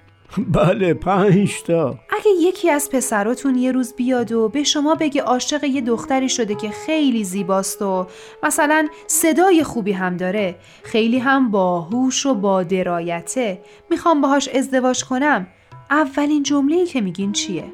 بله 0.49 0.95
پنج 0.95 1.63
تا 1.63 1.99
اگه 2.11 2.31
یکی 2.41 2.71
از 2.71 2.91
پسراتون 2.91 3.55
یه 3.55 3.73
روز 3.73 3.95
بیاد 3.95 4.33
و 4.33 4.49
به 4.49 4.63
شما 4.63 4.95
بگه 4.95 5.23
عاشق 5.23 5.65
یه 5.65 5.81
دختری 5.81 6.29
شده 6.29 6.55
که 6.55 6.71
خیلی 6.71 7.25
زیباست 7.25 7.83
و 7.83 8.07
مثلا 8.43 8.89
صدای 9.07 9.65
خوبی 9.65 9.93
هم 9.93 10.17
داره 10.17 10.57
خیلی 10.83 11.19
هم 11.19 11.51
باهوش 11.51 12.27
و 12.27 12.35
با 12.35 12.63
درایته 12.63 13.61
می‌خوام 13.91 14.21
باهاش 14.21 14.49
ازدواج 14.49 15.05
کنم 15.05 15.47
اولین 15.91 16.43
جمله‌ای 16.43 16.87
که 16.87 17.01
میگین 17.01 17.33
چیه؟ 17.33 17.65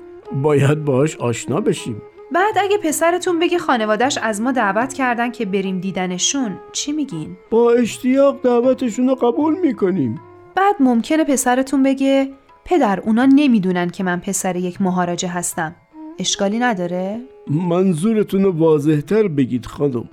باید 0.42 0.84
باش 0.84 1.16
آشنا 1.16 1.60
بشیم 1.60 2.02
بعد 2.32 2.58
اگه 2.60 2.78
پسرتون 2.78 3.38
بگه 3.38 3.58
خانوادش 3.58 4.18
از 4.18 4.40
ما 4.40 4.52
دعوت 4.52 4.92
کردن 4.92 5.30
که 5.30 5.46
بریم 5.46 5.80
دیدنشون 5.80 6.58
چی 6.72 6.92
میگین؟ 6.92 7.36
با 7.50 7.72
اشتیاق 7.72 8.42
دعوتشون 8.42 9.08
رو 9.08 9.14
قبول 9.14 9.58
می‌کنیم 9.58 10.20
بعد 10.54 10.74
ممکنه 10.80 11.24
پسرتون 11.24 11.82
بگه 11.82 12.28
پدر 12.64 13.00
اونا 13.00 13.26
نمی‌دونن 13.34 13.90
که 13.90 14.04
من 14.04 14.20
پسر 14.20 14.56
یک 14.56 14.82
مهاراجه 14.82 15.28
هستم. 15.28 15.74
اشکالی 16.18 16.58
نداره؟ 16.58 17.20
منظورتون 17.46 18.42
رو 18.42 18.52
واضحتر 18.52 19.28
بگید 19.28 19.66
خانم. 19.66 20.08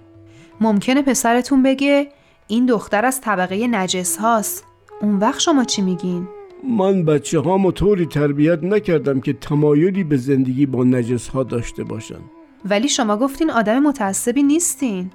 ممکنه 0.61 1.01
پسرتون 1.01 1.63
بگه 1.63 2.07
این 2.47 2.65
دختر 2.65 3.05
از 3.05 3.21
طبقه 3.21 3.67
نجس 3.67 4.17
هاست. 4.17 4.65
اون 5.01 5.15
وقت 5.15 5.39
شما 5.39 5.63
چی 5.63 5.81
میگین؟ 5.81 6.27
من 6.63 7.05
بچه 7.05 7.39
هامو 7.39 7.71
طوری 7.71 8.05
تربیت 8.05 8.63
نکردم 8.63 9.21
که 9.21 9.33
تمایلی 9.33 10.03
به 10.03 10.17
زندگی 10.17 10.65
با 10.65 10.83
نجس 10.83 11.27
ها 11.27 11.43
داشته 11.43 11.83
باشن. 11.83 12.19
ولی 12.65 12.89
شما 12.89 13.17
گفتین 13.17 13.51
آدم 13.51 13.79
متعصبی 13.79 14.43
نیستین. 14.43 15.11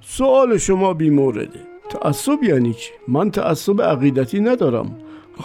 سوال 0.00 0.58
شما 0.58 0.94
بی 0.94 1.10
مورده 1.10 1.60
تعصب 2.02 2.42
یعنی 2.42 2.74
چی؟ 2.74 2.90
من 3.08 3.30
تعصب 3.30 3.82
عقیدتی 3.82 4.40
ندارم 4.40 4.98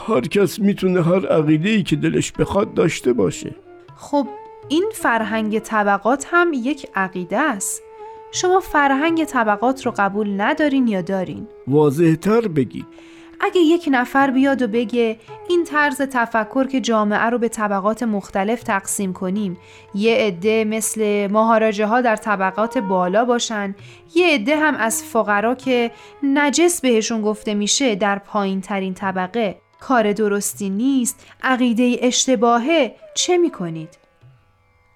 هر 0.07 0.21
کس 0.21 0.59
می‌تونه 0.59 1.03
هر 1.03 1.27
عقیده 1.27 1.69
ای 1.69 1.83
که 1.83 1.95
دلش 1.95 2.31
بخواد 2.31 2.73
داشته 2.73 3.13
باشه 3.13 3.55
خب 3.95 4.27
این 4.69 4.89
فرهنگ 4.93 5.59
طبقات 5.59 6.27
هم 6.31 6.51
یک 6.53 6.87
عقیده 6.95 7.37
است 7.37 7.81
شما 8.31 8.59
فرهنگ 8.59 9.23
طبقات 9.23 9.85
رو 9.85 9.93
قبول 9.97 10.41
ندارین 10.41 10.87
یا 10.87 11.01
دارین؟ 11.01 11.47
واضحتر 11.67 12.47
بگید 12.47 12.85
اگه 13.43 13.61
یک 13.61 13.89
نفر 13.91 14.31
بیاد 14.31 14.61
و 14.61 14.67
بگه 14.67 15.17
این 15.49 15.63
طرز 15.63 16.01
تفکر 16.01 16.67
که 16.67 16.81
جامعه 16.81 17.25
رو 17.25 17.37
به 17.37 17.49
طبقات 17.49 18.03
مختلف 18.03 18.63
تقسیم 18.63 19.13
کنیم 19.13 19.57
یه 19.95 20.15
عده 20.15 20.65
مثل 20.65 21.27
مهاراجه 21.31 21.85
ها 21.85 22.01
در 22.01 22.15
طبقات 22.15 22.77
بالا 22.77 23.25
باشن 23.25 23.75
یه 24.15 24.27
عده 24.27 24.57
هم 24.57 24.75
از 24.75 25.03
فقرا 25.03 25.55
که 25.55 25.91
نجس 26.23 26.81
بهشون 26.81 27.21
گفته 27.21 27.53
میشه 27.53 27.95
در 27.95 28.19
پایین 28.19 28.61
ترین 28.61 28.93
طبقه 28.93 29.55
کار 29.79 30.13
درستی 30.13 30.69
نیست 30.69 31.25
عقیده 31.43 31.97
اشتباهه 32.01 32.95
چه 33.15 33.37
می‌کنید؟ 33.37 33.89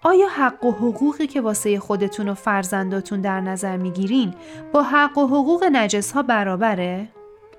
آیا 0.04 0.28
حق 0.28 0.66
و 0.66 0.72
حقوقی 0.72 1.28
که 1.28 1.42
واسه 1.42 1.80
خودتون 1.80 2.30
و 2.30 2.34
فرزنداتون 2.34 3.22
در 3.22 3.42
نظر 3.42 3.78
می‌گیرین 3.78 4.34
با 4.74 4.84
حق 4.84 5.18
و 5.18 5.28
حقوق 5.28 5.64
نجس 5.64 6.12
ها 6.12 6.24
برابره؟ 6.24 7.08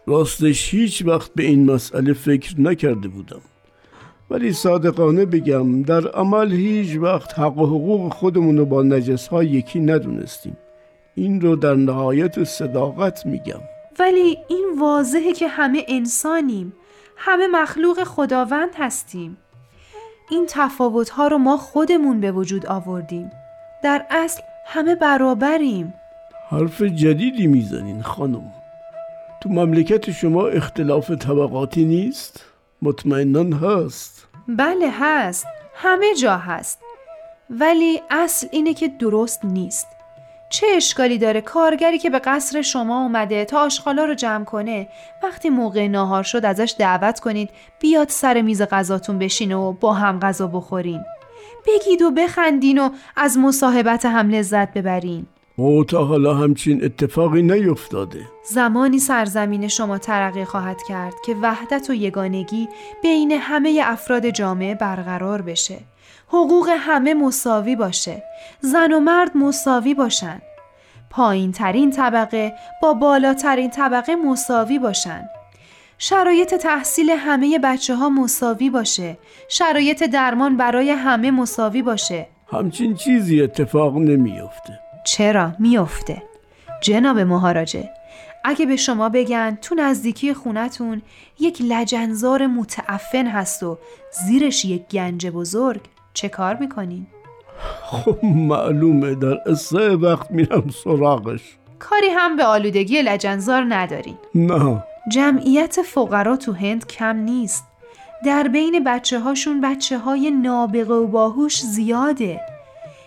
راستش 0.06 0.74
هیچ 0.74 1.02
وقت 1.06 1.30
به 1.34 1.42
این 1.42 1.70
مسئله 1.70 2.12
فکر 2.12 2.60
نکرده 2.60 3.08
بودم. 3.08 3.40
ولی 4.30 4.52
صادقانه 4.52 5.26
بگم 5.26 5.82
در 5.82 6.08
عمل 6.08 6.52
هیچ 6.52 6.96
وقت 6.96 7.38
حق 7.38 7.58
و 7.58 7.66
حقوق 7.66 8.12
خودمون 8.12 8.58
رو 8.58 8.66
با 8.66 8.82
نجس 8.82 9.28
ها 9.28 9.44
یکی 9.44 9.80
ندونستیم. 9.80 10.56
این 11.14 11.40
رو 11.40 11.56
در 11.56 11.74
نهایت 11.74 12.44
صداقت 12.44 13.26
میگم. 13.26 13.60
ولی 13.98 14.38
این 14.48 14.76
واضحه 14.80 15.32
که 15.32 15.48
همه 15.48 15.84
انسانیم. 15.88 16.72
همه 17.16 17.46
مخلوق 17.46 18.04
خداوند 18.04 18.70
هستیم. 18.78 19.36
این 20.30 20.44
تفاوت 20.48 21.08
ها 21.08 21.28
رو 21.28 21.38
ما 21.38 21.56
خودمون 21.56 22.20
به 22.20 22.32
وجود 22.32 22.66
آوردیم. 22.66 23.30
در 23.82 24.06
اصل 24.10 24.42
همه 24.66 24.94
برابریم. 24.94 25.94
حرف 26.50 26.82
جدیدی 26.82 27.46
می‌زنین 27.46 28.02
خانم. 28.02 28.52
تو 29.40 29.48
مملکت 29.48 30.10
شما 30.10 30.46
اختلاف 30.46 31.10
طبقاتی 31.10 31.84
نیست؟ 31.84 32.44
مطمئنان 32.82 33.52
هست. 33.52 34.28
بله 34.48 34.90
هست. 35.00 35.46
همه 35.74 36.14
جا 36.14 36.36
هست. 36.36 36.80
ولی 37.50 38.02
اصل 38.10 38.46
اینه 38.50 38.74
که 38.74 38.88
درست 38.88 39.44
نیست. 39.44 39.86
چه 40.50 40.66
اشکالی 40.76 41.18
داره 41.18 41.40
کارگری 41.40 41.98
که 41.98 42.10
به 42.10 42.18
قصر 42.18 42.62
شما 42.62 43.02
اومده 43.02 43.44
تا 43.44 43.60
آشغالا 43.60 44.04
رو 44.04 44.14
جمع 44.14 44.44
کنه 44.44 44.88
وقتی 45.22 45.50
موقع 45.50 45.88
ناهار 45.88 46.22
شد 46.22 46.44
ازش 46.44 46.74
دعوت 46.78 47.20
کنید 47.20 47.50
بیاد 47.80 48.08
سر 48.08 48.42
میز 48.42 48.62
غذاتون 48.62 49.18
بشینه 49.18 49.56
و 49.56 49.72
با 49.72 49.92
هم 49.92 50.20
غذا 50.20 50.46
بخورین؟ 50.46 51.04
بگید 51.66 52.02
و 52.02 52.10
بخندین 52.10 52.78
و 52.78 52.90
از 53.16 53.38
مصاحبت 53.38 54.06
هم 54.06 54.30
لذت 54.30 54.72
ببرین. 54.72 55.26
او 55.58 55.84
تا 55.84 56.04
حالا 56.04 56.34
همچین 56.34 56.84
اتفاقی 56.84 57.42
نیفتاده. 57.42 58.20
زمانی 58.44 58.98
سرزمین 58.98 59.68
شما 59.68 59.98
ترقی 59.98 60.44
خواهد 60.44 60.82
کرد 60.88 61.14
که 61.24 61.34
وحدت 61.42 61.90
و 61.90 61.94
یگانگی 61.94 62.68
بین 63.02 63.32
همه 63.32 63.80
افراد 63.84 64.30
جامعه 64.30 64.74
برقرار 64.74 65.42
بشه. 65.42 65.78
حقوق 66.28 66.68
همه 66.78 67.14
مساوی 67.14 67.76
باشه. 67.76 68.22
زن 68.60 68.92
و 68.92 69.00
مرد 69.00 69.36
مساوی 69.36 69.94
باشن. 69.94 70.42
پایین 71.10 71.52
ترین 71.52 71.90
طبقه 71.90 72.52
با 72.82 72.94
بالاترین 72.94 73.70
طبقه 73.70 74.16
مساوی 74.16 74.78
باشن. 74.78 75.28
شرایط 75.98 76.54
تحصیل 76.54 77.10
همه 77.10 77.58
بچه 77.58 77.94
ها 77.94 78.08
مساوی 78.08 78.70
باشه. 78.70 79.18
شرایط 79.48 80.02
درمان 80.02 80.56
برای 80.56 80.90
همه 80.90 81.30
مساوی 81.30 81.82
باشه. 81.82 82.26
همچین 82.52 82.94
چیزی 82.94 83.42
اتفاق 83.42 83.96
نمیافته. 83.96 84.85
چرا 85.06 85.52
میافته؟ 85.58 86.22
جناب 86.80 87.18
مهاراجه 87.18 87.90
اگه 88.44 88.66
به 88.66 88.76
شما 88.76 89.08
بگن 89.08 89.58
تو 89.62 89.74
نزدیکی 89.74 90.34
خونتون 90.34 91.02
یک 91.40 91.62
لجنزار 91.62 92.46
متعفن 92.46 93.26
هست 93.26 93.62
و 93.62 93.78
زیرش 94.26 94.64
یک 94.64 94.88
گنج 94.88 95.26
بزرگ 95.26 95.80
چه 96.14 96.28
کار 96.28 96.56
می‌کنین؟ 96.56 97.06
خب 97.82 98.24
معلومه 98.24 99.14
در 99.14 99.38
اسه 99.46 99.88
وقت 99.96 100.30
میرم 100.30 100.70
سراغش. 100.84 101.56
کاری 101.78 102.08
هم 102.08 102.36
به 102.36 102.44
آلودگی 102.44 103.02
لجنزار 103.02 103.66
ندارین. 103.68 104.16
نه. 104.34 104.84
جمعیت 105.12 105.82
فقرا 105.82 106.36
تو 106.36 106.52
هند 106.52 106.86
کم 106.86 107.16
نیست. 107.16 107.64
در 108.24 108.48
بین 108.48 108.84
بچه 108.84 109.20
هاشون 109.20 109.60
بچه 109.60 109.98
های 109.98 110.30
نابغه 110.30 110.94
و 110.94 111.06
باهوش 111.06 111.60
زیاده. 111.60 112.40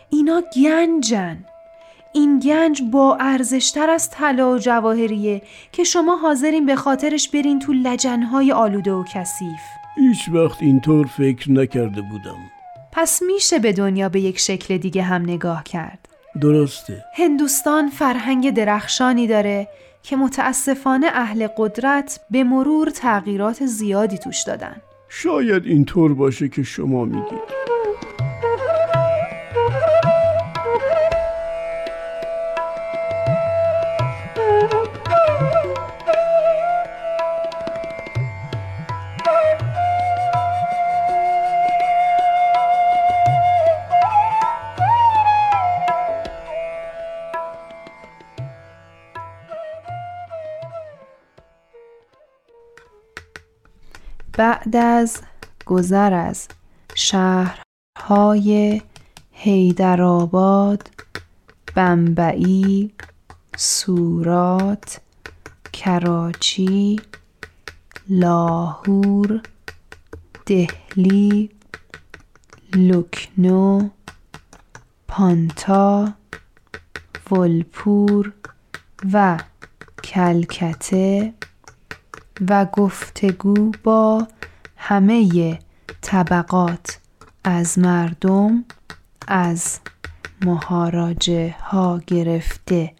اینا 0.09 0.43
گنجن. 0.55 1.45
این 2.13 2.39
گنج 2.39 2.81
با 2.91 3.17
ارزشتر 3.19 3.89
از 3.89 4.09
طلا 4.09 4.51
و 4.51 4.57
جواهریه 4.57 5.41
که 5.71 5.83
شما 5.83 6.15
حاضرین 6.15 6.65
به 6.65 6.75
خاطرش 6.75 7.29
برین 7.29 7.59
تو 7.59 7.73
لجنهای 7.73 8.51
آلوده 8.51 8.91
و 8.91 9.03
کثیف. 9.13 9.59
هیچ 9.95 10.29
وقت 10.33 10.61
اینطور 10.61 11.05
فکر 11.05 11.51
نکرده 11.51 12.01
بودم. 12.01 12.37
پس 12.91 13.21
میشه 13.27 13.59
به 13.59 13.73
دنیا 13.73 14.09
به 14.09 14.19
یک 14.19 14.39
شکل 14.39 14.77
دیگه 14.77 15.01
هم 15.01 15.21
نگاه 15.21 15.63
کرد. 15.63 16.09
درسته. 16.41 17.03
هندوستان 17.15 17.89
فرهنگ 17.89 18.53
درخشانی 18.53 19.27
داره 19.27 19.67
که 20.03 20.15
متاسفانه 20.15 21.07
اهل 21.13 21.47
قدرت 21.57 22.19
به 22.31 22.43
مرور 22.43 22.89
تغییرات 22.89 23.65
زیادی 23.65 24.17
توش 24.17 24.43
دادن. 24.43 24.75
شاید 25.09 25.65
اینطور 25.65 26.13
باشه 26.13 26.49
که 26.49 26.63
شما 26.63 27.05
میگید. 27.05 27.59
بعد 54.69 54.75
از 54.75 55.21
گذر 55.65 56.13
از 56.13 56.47
شهرهای 56.95 58.81
هیدرآباد، 59.31 60.89
بمبئی، 61.75 62.91
سورات، 63.57 65.01
کراچی، 65.73 66.99
لاهور، 68.09 69.41
دهلی، 70.45 71.49
لکنو، 72.75 73.89
پانتا، 75.07 76.13
ولپور 77.31 78.33
و 79.13 79.39
کلکته 80.03 81.33
و 82.49 82.65
گفتگو 82.65 83.71
با 83.83 84.27
همه 84.81 85.59
طبقات 86.01 86.99
از 87.43 87.79
مردم 87.79 88.65
از 89.27 89.79
مهاراجه 90.45 91.55
ها 91.59 92.01
گرفته 92.07 92.93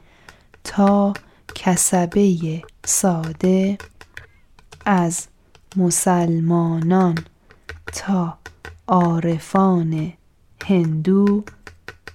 تا 0.64 1.14
کسبه 1.56 2.64
ساده 2.86 3.78
از 4.86 5.28
مسلمانان 5.76 7.18
تا 7.94 8.38
عارفان 8.88 10.14
هندو 10.66 11.44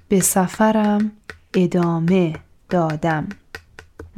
به 0.09 0.21
سفرم 0.21 1.13
ادامه 1.55 2.35
دادم. 2.71 3.29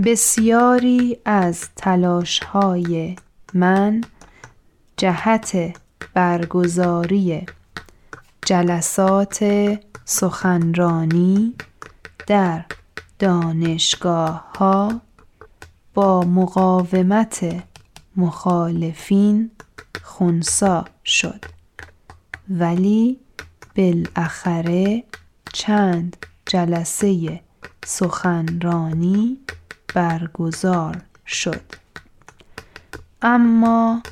بسیاری 0.04 1.18
از 1.24 1.68
تلاش 1.76 2.42
های 2.42 3.16
من 3.54 4.00
جهت 4.96 5.76
برگزاری 6.14 7.46
جلسات 8.46 9.44
سخنرانی 10.04 11.54
در 12.26 12.64
دانشگاه 13.18 14.52
ها 14.58 15.00
با 15.94 16.20
مقاومت 16.20 17.62
مخالفین 18.16 19.50
خونسا 20.02 20.84
شد. 21.04 21.44
ولی 22.48 23.20
بالاخره 23.76 25.04
چند 25.52 26.16
جلسه 26.46 27.40
سخنرانی 27.84 29.38
برگزار 29.94 31.02
شد. 31.26 31.62
اما 33.22 34.02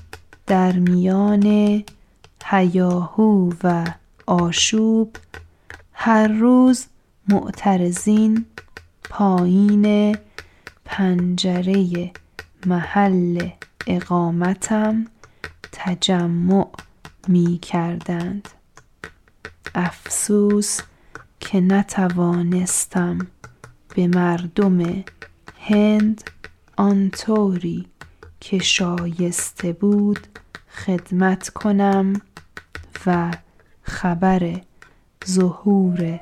در 0.46 0.72
میان 0.72 1.85
هیاهو 2.44 3.52
و 3.64 3.85
آشوب 4.26 5.16
هر 5.92 6.28
روز 6.28 6.87
معترضین 7.28 8.44
پایین 9.11 10.16
پنجره 10.85 12.11
محل 12.66 13.48
اقامتم 13.87 15.04
تجمع 15.72 16.70
می 17.28 17.59
کردند 17.59 18.48
افسوس 19.74 20.80
که 21.40 21.61
نتوانستم 21.61 23.18
به 23.96 24.07
مردم 24.07 25.04
هند 25.61 26.30
آنطوری 26.76 27.87
که 28.44 28.59
شایسته 28.59 29.72
بود 29.72 30.26
خدمت 30.68 31.48
کنم 31.48 32.12
و 33.07 33.30
خبر 33.83 34.61
ظهور 35.26 36.20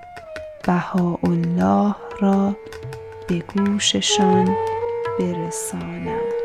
بهاءالله 0.67 1.95
را 2.21 2.57
به 3.29 3.39
گوششان 3.39 4.57
برسانم. 5.19 6.42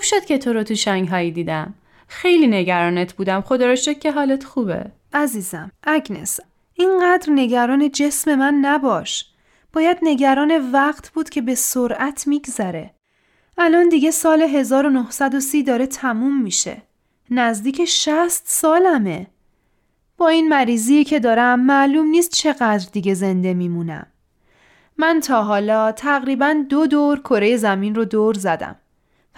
خوب 0.00 0.06
شد 0.06 0.24
که 0.24 0.38
تو 0.38 0.52
رو 0.52 0.62
تو 0.62 0.74
شنگهایی 0.74 1.30
دیدم. 1.30 1.74
خیلی 2.08 2.46
نگرانت 2.46 3.12
بودم. 3.12 3.40
خدا 3.40 3.66
رو 3.66 3.76
شکر 3.76 3.98
که 3.98 4.12
حالت 4.12 4.44
خوبه. 4.44 4.86
عزیزم 5.12 5.70
اگنس 5.82 6.40
اینقدر 6.74 7.32
نگران 7.32 7.90
جسم 7.90 8.34
من 8.34 8.54
نباش. 8.54 9.26
باید 9.72 9.98
نگران 10.02 10.70
وقت 10.72 11.10
بود 11.10 11.30
که 11.30 11.42
به 11.42 11.54
سرعت 11.54 12.26
میگذره. 12.26 12.94
الان 13.58 13.88
دیگه 13.88 14.10
سال 14.10 14.42
1930 14.42 15.62
داره 15.62 15.86
تموم 15.86 16.42
میشه. 16.42 16.82
نزدیک 17.30 17.84
60 17.84 18.42
سالمه. 18.46 19.26
با 20.16 20.28
این 20.28 20.48
مریضی 20.48 21.04
که 21.04 21.20
دارم 21.20 21.60
معلوم 21.60 22.06
نیست 22.06 22.32
چقدر 22.32 22.88
دیگه 22.92 23.14
زنده 23.14 23.54
میمونم. 23.54 24.06
من 24.98 25.20
تا 25.20 25.42
حالا 25.42 25.92
تقریبا 25.92 26.64
دو 26.68 26.86
دور 26.86 27.20
کره 27.20 27.56
زمین 27.56 27.94
رو 27.94 28.04
دور 28.04 28.34
زدم. 28.34 28.76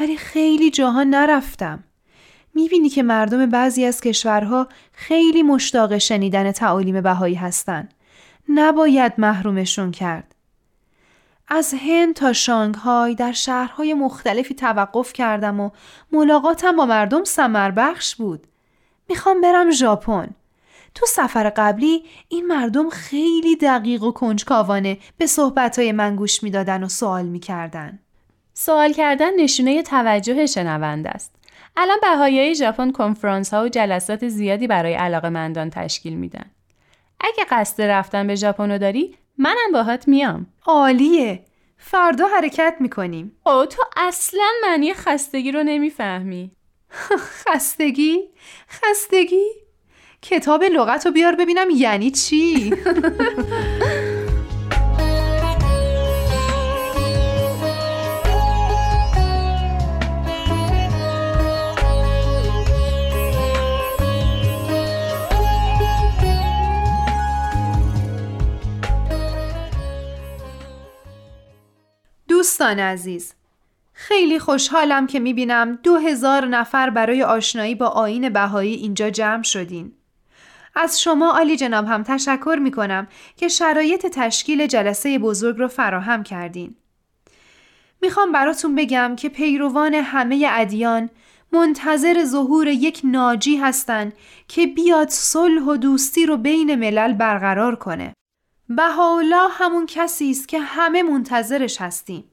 ولی 0.00 0.16
خیلی 0.16 0.70
جاها 0.70 1.02
نرفتم 1.02 1.84
می‌بینی 2.54 2.88
که 2.88 3.02
مردم 3.02 3.46
بعضی 3.46 3.84
از 3.84 4.00
کشورها 4.00 4.68
خیلی 4.92 5.42
مشتاق 5.42 5.98
شنیدن 5.98 6.52
تعالیم 6.52 7.00
بهایی 7.00 7.34
هستن. 7.34 7.88
نباید 8.48 9.12
محرومشون 9.18 9.90
کرد. 9.90 10.34
از 11.48 11.74
هند 11.74 12.14
تا 12.14 12.32
شانگهای 12.32 13.14
در 13.14 13.32
شهرهای 13.32 13.94
مختلفی 13.94 14.54
توقف 14.54 15.12
کردم 15.12 15.60
و 15.60 15.70
ملاقاتم 16.12 16.76
با 16.76 16.86
مردم 16.86 17.24
سمر 17.24 17.70
بخش 17.70 18.16
بود. 18.16 18.46
می‌خوام 19.08 19.40
برم 19.40 19.70
ژاپن. 19.70 20.30
تو 20.94 21.06
سفر 21.06 21.52
قبلی 21.56 22.04
این 22.28 22.46
مردم 22.46 22.90
خیلی 22.90 23.56
دقیق 23.56 24.02
و 24.02 24.12
کنجکاوانه 24.12 24.98
به 25.18 25.26
صحبتهای 25.26 25.92
من 25.92 26.16
گوش 26.16 26.42
می‌دادن 26.42 26.82
و 26.84 26.88
سوال 26.88 27.26
می‌کردن. 27.26 27.98
سوال 28.62 28.92
کردن 28.92 29.34
نشونه 29.34 29.82
توجه 29.82 30.46
شنونده 30.46 31.10
است. 31.10 31.34
الان 31.76 31.98
بهایای 32.02 32.54
ژاپن 32.54 32.90
کنفرانس 32.90 33.54
ها 33.54 33.64
و 33.64 33.68
جلسات 33.68 34.28
زیادی 34.28 34.66
برای 34.66 34.94
علاقه 34.94 35.28
مندان 35.28 35.70
تشکیل 35.70 36.14
میدن. 36.14 36.50
اگه 37.20 37.44
قصد 37.50 37.82
رفتن 37.82 38.26
به 38.26 38.34
ژاپن 38.34 38.78
داری 38.78 39.16
منم 39.38 39.72
باهات 39.72 40.08
میام. 40.08 40.46
عالیه. 40.66 41.44
فردا 41.78 42.26
حرکت 42.28 42.76
می‌کنیم. 42.80 43.32
او 43.46 43.66
تو 43.66 43.82
اصلا 43.96 44.50
معنی 44.62 44.94
خستگی 44.94 45.52
رو 45.52 45.62
نمی‌فهمی. 45.62 46.50
خستگی؟ 47.46 48.18
خستگی؟ 48.70 49.46
کتاب 50.22 50.64
لغت 50.64 51.06
رو 51.06 51.12
بیار 51.12 51.34
ببینم 51.36 51.66
یعنی 51.70 52.10
چی؟ 52.10 52.74
دوستان 72.42 72.78
عزیز 72.78 73.34
خیلی 73.92 74.38
خوشحالم 74.38 75.06
که 75.06 75.20
می‌بینم 75.20 75.78
دو 75.82 75.96
هزار 75.96 76.46
نفر 76.46 76.90
برای 76.90 77.22
آشنایی 77.22 77.74
با 77.74 77.86
آین 77.86 78.28
بهایی 78.28 78.74
اینجا 78.74 79.10
جمع 79.10 79.42
شدین. 79.42 79.92
از 80.74 81.00
شما 81.00 81.38
علی 81.38 81.56
جناب 81.56 81.86
هم 81.86 82.02
تشکر 82.02 82.58
می‌کنم 82.62 83.06
که 83.36 83.48
شرایط 83.48 84.06
تشکیل 84.06 84.66
جلسه 84.66 85.18
بزرگ 85.18 85.58
رو 85.58 85.68
فراهم 85.68 86.22
کردین. 86.22 86.74
می‌خوام 88.00 88.32
براتون 88.32 88.74
بگم 88.74 89.16
که 89.16 89.28
پیروان 89.28 89.94
همه 89.94 90.48
ادیان 90.50 91.10
منتظر 91.52 92.24
ظهور 92.24 92.68
یک 92.68 93.00
ناجی 93.04 93.56
هستن 93.56 94.12
که 94.48 94.66
بیاد 94.66 95.08
صلح 95.08 95.62
و 95.62 95.76
دوستی 95.76 96.26
رو 96.26 96.36
بین 96.36 96.74
ملل 96.74 97.12
برقرار 97.12 97.76
کنه. 97.76 98.14
بهاءالله 98.68 99.48
همون 99.50 99.86
کسی 99.86 100.30
است 100.30 100.48
که 100.48 100.60
همه 100.60 101.02
منتظرش 101.02 101.80
هستیم. 101.80 102.24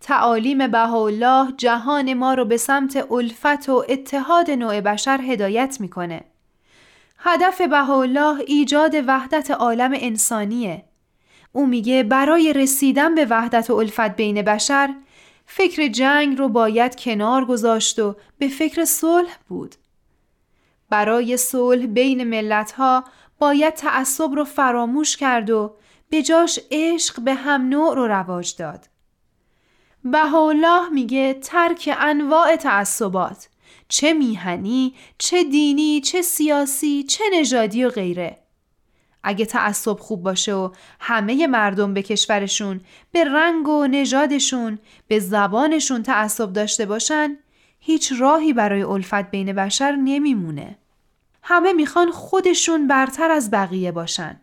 تعالیم 0.00 0.66
بهاءالله 0.66 1.52
جهان 1.56 2.14
ما 2.14 2.34
رو 2.34 2.44
به 2.44 2.56
سمت 2.56 3.12
الفت 3.12 3.68
و 3.68 3.84
اتحاد 3.88 4.50
نوع 4.50 4.80
بشر 4.80 5.20
هدایت 5.20 5.76
می‌کنه. 5.80 6.24
هدف 7.18 7.60
بهاءالله 7.60 8.40
ایجاد 8.46 8.94
وحدت 9.06 9.50
عالم 9.50 9.92
انسانیه. 9.94 10.84
او 11.52 11.66
میگه 11.66 12.02
برای 12.02 12.52
رسیدن 12.52 13.14
به 13.14 13.26
وحدت 13.30 13.70
و 13.70 13.74
الفت 13.74 14.16
بین 14.16 14.42
بشر 14.42 14.94
فکر 15.46 15.88
جنگ 15.88 16.38
رو 16.38 16.48
باید 16.48 16.96
کنار 16.96 17.44
گذاشت 17.44 17.98
و 17.98 18.16
به 18.38 18.48
فکر 18.48 18.84
صلح 18.84 19.36
بود. 19.48 19.74
برای 20.90 21.36
صلح 21.36 21.86
بین 21.86 22.24
ملت 22.24 22.72
ها 22.72 23.04
باید 23.38 23.74
تعصب 23.74 24.32
رو 24.32 24.44
فراموش 24.44 25.16
کرد 25.16 25.50
و 25.50 25.76
به 26.10 26.22
جاش 26.22 26.60
عشق 26.70 27.20
به 27.20 27.34
هم 27.34 27.68
نوع 27.68 27.94
رو 27.94 28.06
رواج 28.06 28.56
داد. 28.56 28.86
بهاءالله 30.10 30.88
میگه 30.88 31.34
ترک 31.34 31.96
انواع 32.00 32.56
تعصبات 32.56 33.48
چه 33.88 34.12
میهنی، 34.12 34.94
چه 35.18 35.44
دینی، 35.44 36.00
چه 36.00 36.22
سیاسی، 36.22 37.02
چه 37.02 37.24
نژادی 37.32 37.84
و 37.84 37.88
غیره. 37.88 38.38
اگه 39.22 39.44
تعصب 39.44 39.98
خوب 39.98 40.22
باشه 40.22 40.54
و 40.54 40.70
همه 41.00 41.46
مردم 41.46 41.94
به 41.94 42.02
کشورشون 42.02 42.80
به 43.12 43.24
رنگ 43.24 43.68
و 43.68 43.86
نژادشون 43.86 44.78
به 45.08 45.18
زبانشون 45.18 46.02
تعصب 46.02 46.52
داشته 46.52 46.86
باشن 46.86 47.36
هیچ 47.80 48.12
راهی 48.18 48.52
برای 48.52 48.82
الفت 48.82 49.30
بین 49.30 49.52
بشر 49.52 49.92
نمیمونه. 49.92 50.78
همه 51.42 51.72
می‌خوان 51.72 52.10
خودشون 52.10 52.86
برتر 52.86 53.30
از 53.30 53.50
بقیه 53.50 53.92
باشن. 53.92 54.40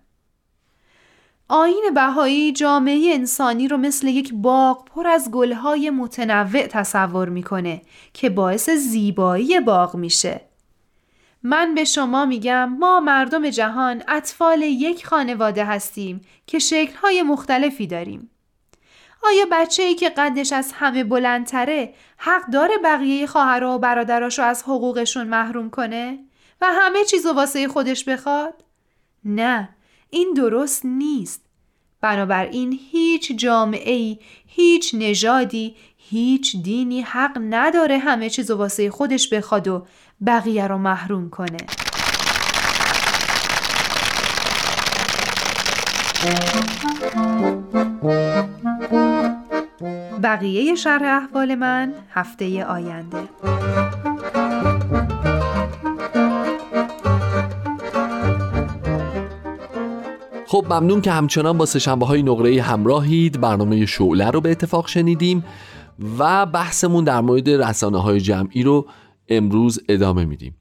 آین 1.50 1.92
بهایی 1.96 2.52
جامعه 2.52 3.14
انسانی 3.14 3.68
رو 3.68 3.78
مثل 3.78 4.08
یک 4.08 4.34
باغ 4.34 4.86
پر 4.86 5.08
از 5.08 5.32
گلهای 5.32 5.90
متنوع 5.90 6.68
تصور 6.68 7.30
می‌کنه 7.30 7.82
که 8.14 8.30
باعث 8.30 8.70
زیبایی 8.70 9.60
باغ 9.60 9.96
میشه. 9.96 10.42
من 11.44 11.76
به 11.76 11.84
شما 11.84 12.26
میگم 12.26 12.70
ما 12.70 13.00
مردم 13.00 13.50
جهان 13.50 14.04
اطفال 14.08 14.62
یک 14.62 15.06
خانواده 15.06 15.66
هستیم 15.66 16.22
که 16.48 16.60
شکلهای 16.60 17.22
مختلفی 17.22 17.88
داریم. 17.88 18.30
آیا 19.24 19.46
بچه 19.52 19.84
ای 19.84 19.96
که 19.96 20.10
قدش 20.10 20.54
از 20.54 20.72
همه 20.74 21.04
بلندتره 21.04 21.94
حق 22.18 22.46
داره 22.46 22.74
بقیه 22.84 23.28
خواهر 23.28 23.64
و 23.64 23.80
برادراش 23.80 24.40
رو 24.40 24.46
از 24.46 24.64
حقوقشون 24.64 25.28
محروم 25.28 25.70
کنه 25.70 26.20
و 26.62 26.66
همه 26.70 27.06
چیز 27.06 27.26
واسه 27.26 27.68
خودش 27.68 28.04
بخواد؟ 28.04 28.64
نه 29.26 29.70
این 30.14 30.34
درست 30.34 30.86
نیست. 30.86 31.42
بنابراین 32.02 32.80
هیچ 32.92 33.32
جامعه 33.38 34.20
هیچ 34.48 34.96
نژادی، 34.96 35.76
هیچ 35.98 36.56
دینی 36.64 37.02
حق 37.02 37.38
نداره 37.50 37.98
همه 37.98 38.30
چیز 38.30 38.52
واسه 38.52 38.90
خودش 38.90 39.34
بخواد 39.34 39.68
و 39.68 39.86
بقیه 40.26 40.68
رو 40.68 40.78
محروم 40.78 41.30
کنه. 41.30 41.58
بقیه 50.24 50.76
شرح 50.76 51.24
احوال 51.24 51.56
من 51.56 51.94
هفته 52.14 52.66
آینده 52.66 53.24
خب 60.54 60.66
ممنون 60.70 61.02
که 61.02 61.12
همچنان 61.12 61.58
با 61.58 61.66
سشنبه 61.66 62.06
های 62.06 62.24
نقره 62.24 62.62
همراهید. 62.62 63.42
برنامه 63.42 63.86
شعله 63.86 64.32
رو 64.32 64.42
به 64.42 64.52
اتفاق 64.52 64.88
شنیدیم 64.88 65.44
و 66.20 66.46
بحثمون 66.46 67.04
در 67.04 67.22
مورد 67.22 67.50
رسانه 67.50 68.02
های 68.02 68.20
جمعی 68.20 68.64
رو 68.64 68.86
امروز 69.30 69.80
ادامه 69.90 70.26
میدیم. 70.26 70.56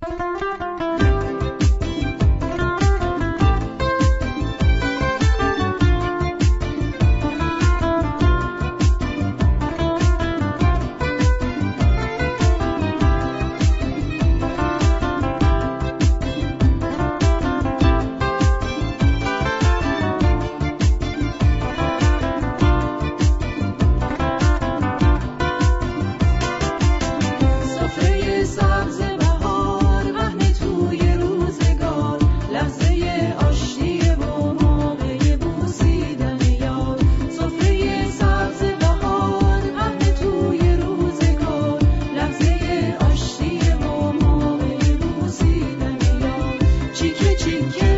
Küçük 47.19 47.39
küçük 47.39 47.92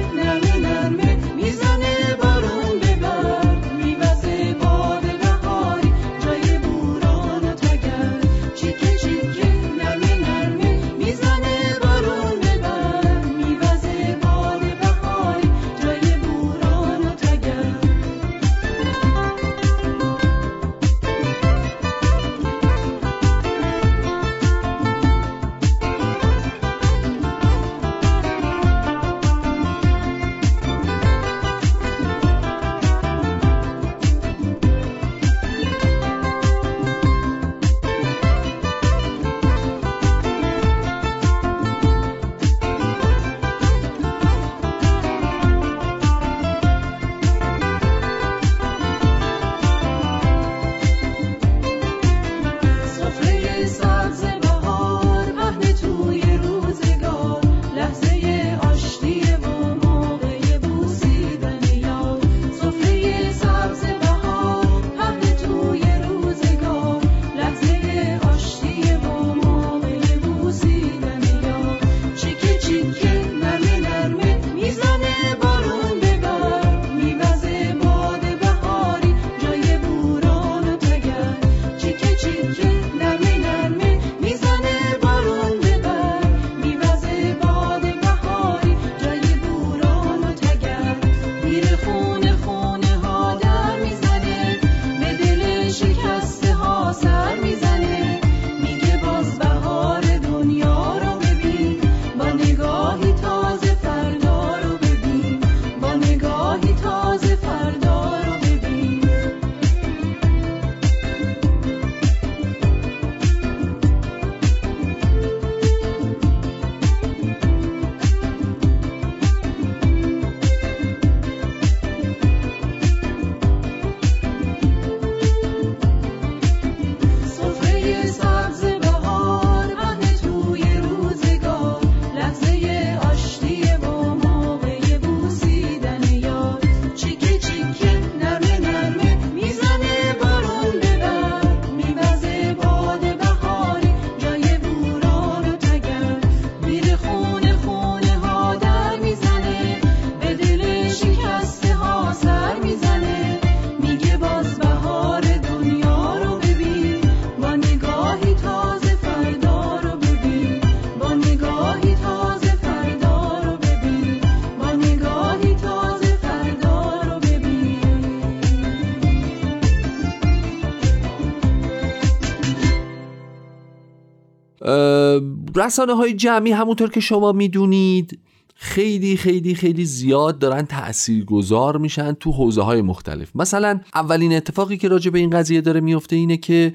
رسانه 175.57 175.95
های 175.95 176.15
جمعی 176.15 176.53
همونطور 176.53 176.91
که 176.91 177.01
شما 177.01 177.33
می‌دونید 177.33 178.19
خیلی 178.55 179.17
خیلی 179.17 179.55
خیلی 179.55 179.85
زیاد 179.85 180.39
دارن 180.39 180.63
تأثیر 180.63 181.25
گذار 181.25 181.77
میشن 181.77 182.13
تو 182.13 182.33
حوزه 182.33 182.63
های 182.63 182.83
مختلف 182.83 183.37
مثلا 183.37 183.81
اولین 183.95 184.33
اتفاقی 184.33 184.77
که 184.77 184.89
راجع 184.89 185.11
به 185.11 185.19
این 185.19 185.31
قضیه 185.31 185.61
داره 185.61 185.81
میفته 185.81 186.17
اینه 186.17 186.37
که 186.37 186.73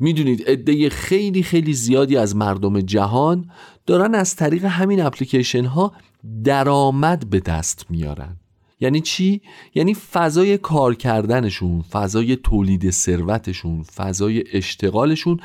می‌دونید 0.00 0.42
عده 0.42 0.88
خیلی 0.88 1.42
خیلی 1.42 1.72
زیادی 1.72 2.16
از 2.16 2.36
مردم 2.36 2.80
جهان 2.80 3.50
دارن 3.86 4.14
از 4.14 4.36
طریق 4.36 4.64
همین 4.64 5.00
اپلیکیشن 5.02 5.64
ها 5.64 5.92
درآمد 6.44 7.30
به 7.30 7.40
دست 7.40 7.86
میارن 7.90 8.36
یعنی 8.80 9.00
چی؟ 9.00 9.40
یعنی 9.74 9.94
فضای 9.94 10.58
کار 10.58 10.94
کردنشون 10.94 11.82
فضای 11.82 12.36
تولید 12.36 12.90
ثروتشون 12.90 13.82
فضای 13.82 14.44
اشتغالشون 14.52 15.40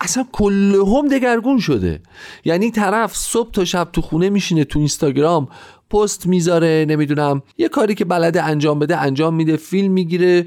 اصلا 0.00 0.24
کلهم 0.32 1.08
دگرگون 1.08 1.58
شده. 1.58 2.00
یعنی 2.44 2.70
طرف 2.70 3.16
صبح 3.16 3.50
تا 3.50 3.64
شب 3.64 3.88
تو 3.92 4.00
خونه 4.00 4.30
میشینه 4.30 4.64
تو 4.64 4.78
اینستاگرام 4.78 5.48
پست 5.90 6.26
می‌ذاره 6.26 6.86
نمی‌دونم 6.88 7.42
یه 7.58 7.68
کاری 7.68 7.94
که 7.94 8.04
بلده 8.04 8.42
انجام 8.42 8.78
بده 8.78 8.96
انجام 8.96 9.34
میده 9.34 9.56
فیلم 9.56 9.92
می‌گیره 9.92 10.46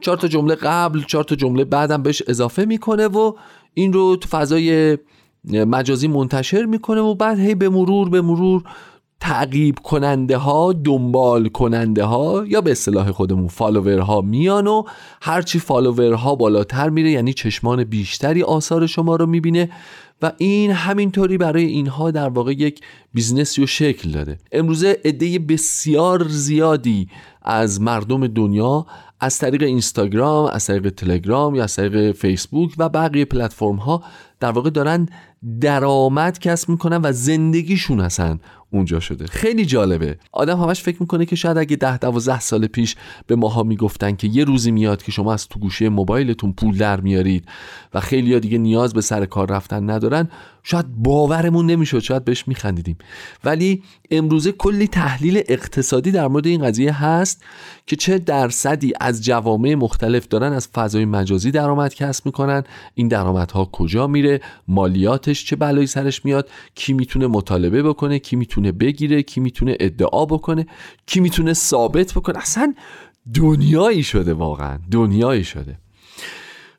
چهار 0.00 0.16
تا 0.16 0.28
جمله 0.28 0.54
قبل 0.54 1.02
چهار 1.02 1.24
تا 1.24 1.34
جمله 1.34 1.64
بعدم 1.64 2.02
بهش 2.02 2.22
اضافه 2.28 2.64
می‌کنه 2.64 3.06
و 3.06 3.32
این 3.74 3.92
رو 3.92 4.16
تو 4.16 4.28
فضای 4.28 4.98
مجازی 5.44 6.08
منتشر 6.08 6.64
می‌کنه 6.64 7.00
و 7.00 7.14
بعد 7.14 7.38
هی 7.38 7.54
به 7.54 7.68
مرور 7.68 8.08
به 8.08 8.20
مرور 8.20 8.62
تعقیب 9.20 9.78
کننده 9.78 10.36
ها 10.36 10.72
دنبال 10.72 11.48
کننده 11.48 12.04
ها 12.04 12.44
یا 12.46 12.60
به 12.60 12.70
اصطلاح 12.70 13.10
خودمون 13.10 13.48
فالوور 13.48 13.98
ها 13.98 14.20
میان 14.20 14.66
و 14.66 14.82
هرچی 15.22 15.58
follower 15.58 16.12
ها 16.12 16.34
بالاتر 16.34 16.88
میره 16.88 17.10
یعنی 17.10 17.32
چشمان 17.32 17.84
بیشتری 17.84 18.42
آثار 18.42 18.86
شما 18.86 19.16
رو 19.16 19.26
می‌بینه 19.26 19.70
و 20.22 20.32
این 20.38 20.70
همینطوری 20.70 21.38
برای 21.38 21.64
اینها 21.64 22.10
در 22.10 22.28
واقع 22.28 22.52
یک 22.52 22.80
business 23.14 23.57
ی 23.57 23.62
و 23.62 23.66
شکل 23.66 24.10
داده 24.10 24.38
امروزه 24.52 24.98
عده 25.04 25.38
بسیار 25.38 26.28
زیادی 26.28 27.08
از 27.42 27.80
مردم 27.80 28.26
دنیا 28.26 28.86
از 29.20 29.38
طریق 29.38 29.62
اینستاگرام 29.62 30.50
از 30.52 30.66
طریق 30.66 30.88
تلگرام 30.90 31.54
یا 31.54 31.62
از 31.64 31.76
طریق 31.76 32.12
فیسبوک 32.12 32.74
و 32.78 32.88
بقیه 32.88 33.24
پلتفرم 33.24 33.76
ها 33.76 34.02
در 34.40 34.50
واقع 34.50 34.70
دارن 34.70 35.08
درآمد 35.60 36.38
کسب 36.38 36.68
می‌کنن 36.68 37.00
و 37.02 37.12
زندگیشون 37.12 38.00
هستن. 38.00 38.40
اونجا 38.70 39.00
شده. 39.00 39.26
خیلی 39.26 39.66
جالبه. 39.66 40.18
آدم 40.32 40.60
همش 40.60 40.82
فکر 40.82 40.96
می‌کنه 41.00 41.26
که 41.26 41.36
شاید 41.36 41.58
اگه 41.58 41.76
ده 41.76 41.98
دوازده 41.98 42.40
سال 42.40 42.66
پیش 42.66 42.96
به 43.26 43.36
ماها 43.36 43.62
می‌گفتن 43.62 44.16
که 44.16 44.26
یه 44.26 44.44
روزی 44.44 44.70
میاد 44.70 45.02
که 45.02 45.12
شما 45.12 45.32
از 45.32 45.48
تو 45.48 45.58
گوشه 45.58 45.88
موبایلتون 45.88 46.52
پول 46.52 46.76
در 46.76 47.00
میارید 47.00 47.44
و 47.94 48.00
خیلی 48.00 48.40
دیگه 48.40 48.58
نیاز 48.58 48.94
به 48.94 49.00
سر 49.00 49.26
کار 49.26 49.50
رفتن 49.50 49.90
ندارن 49.90 50.28
شاید 50.68 50.86
باورمون 50.96 51.66
نمی‌شد 51.66 51.98
شاید 51.98 52.24
بهش 52.24 52.48
میخندیدیم. 52.48 52.98
ولی 53.44 53.82
امروزه 54.10 54.52
کلی 54.52 54.88
تحلیل 54.88 55.42
اقتصادی 55.48 56.10
در 56.10 56.28
مورد 56.28 56.46
این 56.46 56.64
قضیه 56.64 57.04
هست 57.04 57.44
که 57.86 57.96
چه 57.96 58.18
درصدی 58.18 58.92
از 59.00 59.24
جوامع 59.24 59.74
مختلف 59.74 60.28
دارن 60.28 60.52
از 60.52 60.68
فضای 60.68 61.04
مجازی 61.04 61.50
درآمد 61.50 61.94
کسب 61.94 62.26
می‌کنن 62.26 62.64
این 62.94 63.08
درآمدها 63.08 63.64
کجا 63.64 64.06
میره 64.06 64.40
مالیاتش 64.68 65.44
چه 65.44 65.56
بلایی 65.56 65.86
سرش 65.86 66.24
میاد 66.24 66.48
کی 66.74 66.92
می‌تونه 66.92 67.26
مطالبه 67.26 67.82
بکنه 67.82 68.18
کی 68.18 68.36
می‌تونه 68.36 68.72
بگیره 68.72 69.22
کی 69.22 69.40
می‌تونه 69.40 69.76
ادعا 69.80 70.24
بکنه 70.24 70.66
کی 71.06 71.20
می‌تونه 71.20 71.52
ثابت 71.52 72.12
بکنه. 72.12 72.38
اصلا 72.38 72.74
دنیایی 73.34 74.02
شده 74.02 74.34
واقعا 74.34 74.78
دنیایی 74.90 75.44
شده. 75.44 75.78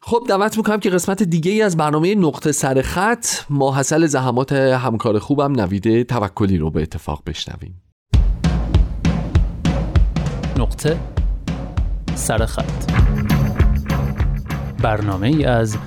خب 0.08 0.24
دعوت 0.30 0.58
می‌کنم 0.58 0.80
که 0.80 0.90
قسمت 0.90 1.24
دیگه 1.24 1.52
ای 1.52 1.62
از 1.62 1.78
برنامه 1.78 2.16
نقطه 2.16 2.52
سر 2.52 2.82
خط 2.82 3.26
ماحصل 3.50 4.06
زحمات 4.06 4.52
همکار 4.54 5.20
خوبم 5.20 5.52
نویده 5.52 6.04
توکلی 6.04 6.58
رو 6.58 6.72
به 6.72 6.82
اتفاق 6.82 7.24
بشنویم. 7.26 7.82
نقطه 10.58 11.00
سر 12.16 12.46
خط. 12.46 12.92
برنامه 14.82 15.28
ای 15.28 15.46
از 15.46 15.78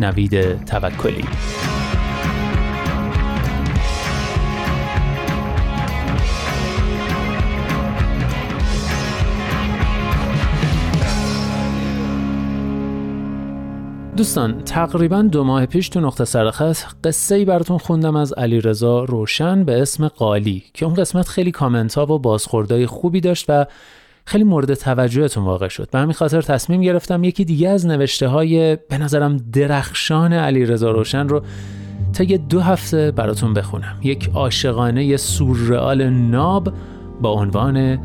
نوید 0.00 0.64
توکلی. 0.64 1.24
دوستان 14.16 14.62
تقریبا 14.64 15.22
دو 15.22 15.44
ماه 15.44 15.66
پیش 15.66 15.88
تو 15.88 16.00
نقطه 16.00 16.24
سرخط 16.24 16.76
قصه 17.04 17.34
ای 17.34 17.44
براتون 17.44 17.78
خوندم 17.78 18.16
از 18.16 18.32
علی 18.32 18.60
رضا 18.60 19.04
روشن 19.04 19.64
به 19.64 19.82
اسم 19.82 20.08
قالی 20.08 20.64
که 20.74 20.86
اون 20.86 20.94
قسمت 20.94 21.28
خیلی 21.28 21.50
کامنت 21.50 21.94
ها 21.94 22.12
و 22.12 22.18
بازخوردهای 22.18 22.86
خوبی 22.86 23.20
داشت 23.20 23.44
و 23.48 23.66
خیلی 24.24 24.44
مورد 24.44 24.74
توجهتون 24.74 25.44
واقع 25.44 25.68
شد. 25.68 25.90
به 25.90 25.98
همین 25.98 26.12
خاطر 26.12 26.42
تصمیم 26.42 26.80
گرفتم 26.80 27.24
یکی 27.24 27.44
دیگه 27.44 27.68
از 27.68 27.86
نوشته 27.86 28.28
های 28.28 28.76
به 28.76 28.98
نظرم 28.98 29.36
درخشان 29.36 30.32
علی 30.32 30.66
رضا 30.66 30.90
روشن 30.90 31.28
رو 31.28 31.42
تا 32.12 32.24
یه 32.24 32.38
دو 32.38 32.60
هفته 32.60 33.10
براتون 33.10 33.54
بخونم. 33.54 33.98
یک 34.02 34.30
عاشقانه 34.34 35.16
سورئال 35.16 36.08
ناب 36.08 36.72
با 37.20 37.30
عنوان 37.30 37.98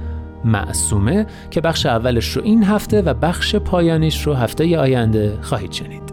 معصومه 0.45 1.25
که 1.51 1.62
بخش 1.62 1.86
اولش 1.86 2.27
رو 2.27 2.41
این 2.43 2.63
هفته 2.63 3.01
و 3.01 3.13
بخش 3.13 3.56
پایانیش 3.56 4.27
رو 4.27 4.34
هفته 4.34 4.80
آینده 4.80 5.38
خواهید 5.41 5.71
شنید. 5.71 6.12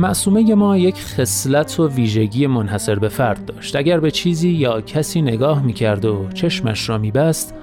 معصومه 0.00 0.54
ما 0.54 0.76
یک 0.76 1.02
خصلت 1.02 1.80
و 1.80 1.88
ویژگی 1.88 2.46
منحصر 2.46 2.94
به 2.94 3.08
فرد 3.08 3.44
داشت. 3.44 3.76
اگر 3.76 4.00
به 4.00 4.10
چیزی 4.10 4.48
یا 4.48 4.80
کسی 4.80 5.22
نگاه 5.22 5.62
می‌کرد 5.62 6.04
و 6.04 6.28
چشمش 6.34 6.88
را 6.88 6.98
میبست 6.98 7.54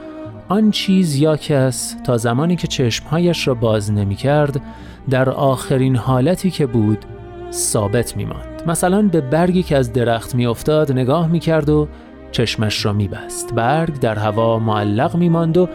آن 0.49 0.71
چیز 0.71 1.15
یا 1.15 1.37
کس 1.37 1.95
تا 2.03 2.17
زمانی 2.17 2.55
که 2.55 2.67
چشمهایش 2.67 3.47
را 3.47 3.53
باز 3.53 3.91
نمی 3.91 4.15
کرد 4.15 4.61
در 5.09 5.29
آخرین 5.29 5.95
حالتی 5.95 6.51
که 6.51 6.65
بود 6.65 7.05
ثابت 7.51 8.17
می 8.17 8.25
ماند. 8.25 8.63
مثلا 8.67 9.01
به 9.01 9.21
برگی 9.21 9.63
که 9.63 9.77
از 9.77 9.93
درخت 9.93 10.35
می 10.35 10.45
افتاد 10.45 10.91
نگاه 10.91 11.27
می 11.27 11.39
کرد 11.39 11.69
و 11.69 11.87
چشمش 12.31 12.85
را 12.85 12.93
می 12.93 13.07
بست. 13.07 13.53
برگ 13.53 13.99
در 13.99 14.19
هوا 14.19 14.59
معلق 14.59 15.15
می 15.15 15.29
ماند 15.29 15.57
و 15.57 15.69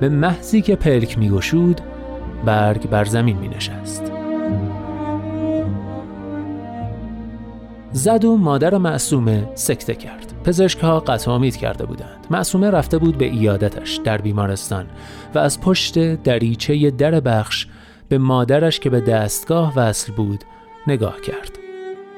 به 0.00 0.08
محضی 0.08 0.62
که 0.62 0.76
پلک 0.76 1.18
می 1.18 1.30
گشود 1.30 1.80
برگ 2.44 2.88
بر 2.88 3.04
زمین 3.04 3.38
می 3.38 3.48
نشست. 3.48 4.12
زد 7.92 8.24
و 8.24 8.36
مادر 8.36 8.78
معصومه 8.78 9.48
سکته 9.54 9.94
کرد 9.94 10.31
پزشک 10.44 10.78
ها 10.78 11.00
قطع 11.00 11.30
امید 11.30 11.56
کرده 11.56 11.86
بودند 11.86 12.26
معصومه 12.30 12.70
رفته 12.70 12.98
بود 12.98 13.18
به 13.18 13.24
ایادتش 13.24 13.96
در 14.04 14.18
بیمارستان 14.18 14.86
و 15.34 15.38
از 15.38 15.60
پشت 15.60 15.98
دریچه 16.22 16.90
در 16.90 17.20
بخش 17.20 17.66
به 18.08 18.18
مادرش 18.18 18.80
که 18.80 18.90
به 18.90 19.00
دستگاه 19.00 19.72
وصل 19.76 20.12
بود 20.12 20.44
نگاه 20.86 21.20
کرد 21.20 21.58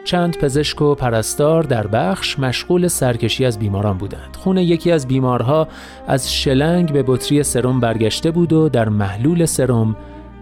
چند 0.05 0.39
پزشک 0.39 0.83
و 0.83 0.95
پرستار 0.95 1.63
در 1.63 1.87
بخش 1.87 2.39
مشغول 2.39 2.89
سرکشی 2.89 3.45
از 3.45 3.59
بیماران 3.59 3.99
بودند. 3.99 4.37
خون 4.37 4.59
یکی 4.59 4.93
از 4.93 5.09
بیمارها 5.09 5.69
از 6.07 6.33
شلنگ 6.33 6.93
به 6.93 7.05
بطری 7.07 7.43
سرم 7.43 7.81
برگشته 7.81 8.31
بود 8.31 8.53
و 8.53 8.69
در 8.69 8.89
محلول 8.89 9.45
سرم 9.45 9.97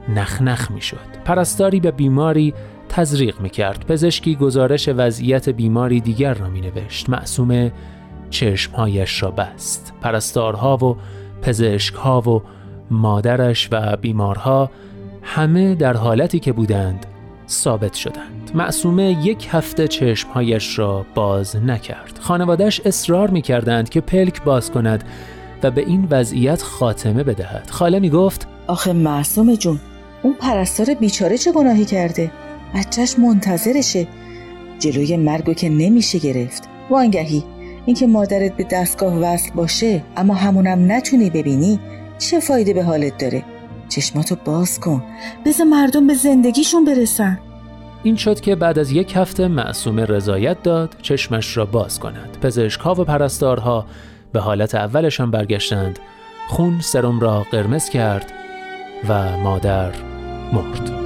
نخنخ 0.09 0.71
می 0.71 0.81
شد. 0.81 0.97
پرستاری 1.25 1.81
به 1.81 1.91
بیماری 1.91 2.55
تزریق 2.93 3.41
می 3.41 3.51
کرد. 3.51 3.87
پزشکی 3.87 4.37
گزارش 4.37 4.89
وضعیت 4.89 5.49
بیماری 5.49 6.01
دیگر 6.01 6.35
را 6.35 6.49
می 6.49 6.61
نوشت. 6.61 7.09
معصومه 7.09 7.73
چشمهایش 8.31 9.23
را 9.23 9.31
بست. 9.31 9.93
پرستارها 10.01 10.77
و 10.77 10.97
پزشکها 11.43 12.21
و 12.21 12.43
مادرش 12.91 13.69
و 13.73 13.97
بیمارها 13.97 14.71
همه 15.23 15.75
در 15.75 15.97
حالتی 15.97 16.39
که 16.39 16.53
بودند 16.53 17.07
ثابت 17.49 17.95
شدند. 17.95 18.51
معصومه 18.55 19.27
یک 19.27 19.49
هفته 19.51 19.89
چشمهایش 19.89 20.79
را 20.79 21.07
باز 21.15 21.57
نکرد. 21.57 22.19
خانوادش 22.21 22.81
اصرار 22.85 23.31
می 23.31 23.43
کردند 23.43 23.89
که 23.89 24.01
پلک 24.01 24.43
باز 24.43 24.71
کند 24.71 25.05
و 25.63 25.71
به 25.71 25.81
این 25.81 26.09
وضعیت 26.11 26.63
خاتمه 26.63 27.23
بدهد. 27.23 27.71
خاله 27.71 28.01
می 28.01 28.11
گفت 28.11 28.49
آخه 28.67 28.93
معصومه 28.93 29.57
جون 29.57 29.81
اون 30.23 30.35
پرستار 30.35 30.95
بیچاره 30.95 31.39
چه 31.39 31.53
گناهی 31.53 31.85
کرده؟ 31.85 32.31
بچهش 32.75 33.19
منتظرشه. 33.19 34.07
جلوی 34.79 35.17
مرگو 35.17 35.55
که 35.55 35.69
نمیشه 35.69 36.19
گرفت. 36.19 36.63
وانگهی. 36.91 37.45
اینکه 37.87 38.07
مادرت 38.07 38.57
به 38.57 38.67
دستگاه 38.71 39.19
وصل 39.19 39.51
باشه 39.55 40.05
اما 40.17 40.35
همونم 40.35 40.93
نتونی 40.93 41.31
ببینی 41.31 41.81
چه 42.19 42.41
فایده 42.41 42.75
به 42.75 42.83
حالت 42.83 43.19
داره؟ 43.19 43.45
چشماتو 43.89 44.37
باز 44.45 44.81
کن. 44.81 45.03
بذار 45.47 45.67
مردم 45.67 46.07
به 46.07 46.15
زندگیشون 46.15 46.85
برسن. 46.85 47.39
این 48.03 48.17
شد 48.17 48.41
که 48.41 48.57
بعد 48.57 48.79
از 48.79 48.93
یک 48.93 49.13
هفته 49.17 49.49
معصومه 49.49 50.05
رضایت 50.05 50.63
داد 50.63 50.97
چشمش 51.03 51.57
را 51.57 51.67
باز 51.67 52.01
کند. 52.01 52.39
پزشکها 52.43 52.95
و 52.95 53.05
پرستارها 53.05 53.87
به 54.33 54.41
حالت 54.41 54.75
اولشان 54.75 55.31
برگشتند. 55.31 55.99
خون 56.49 56.81
سرم 56.81 57.21
را 57.21 57.47
قرمز 57.51 57.89
کرد 57.89 58.33
و 59.09 59.39
مادر 59.39 59.93
مرد. 60.53 61.02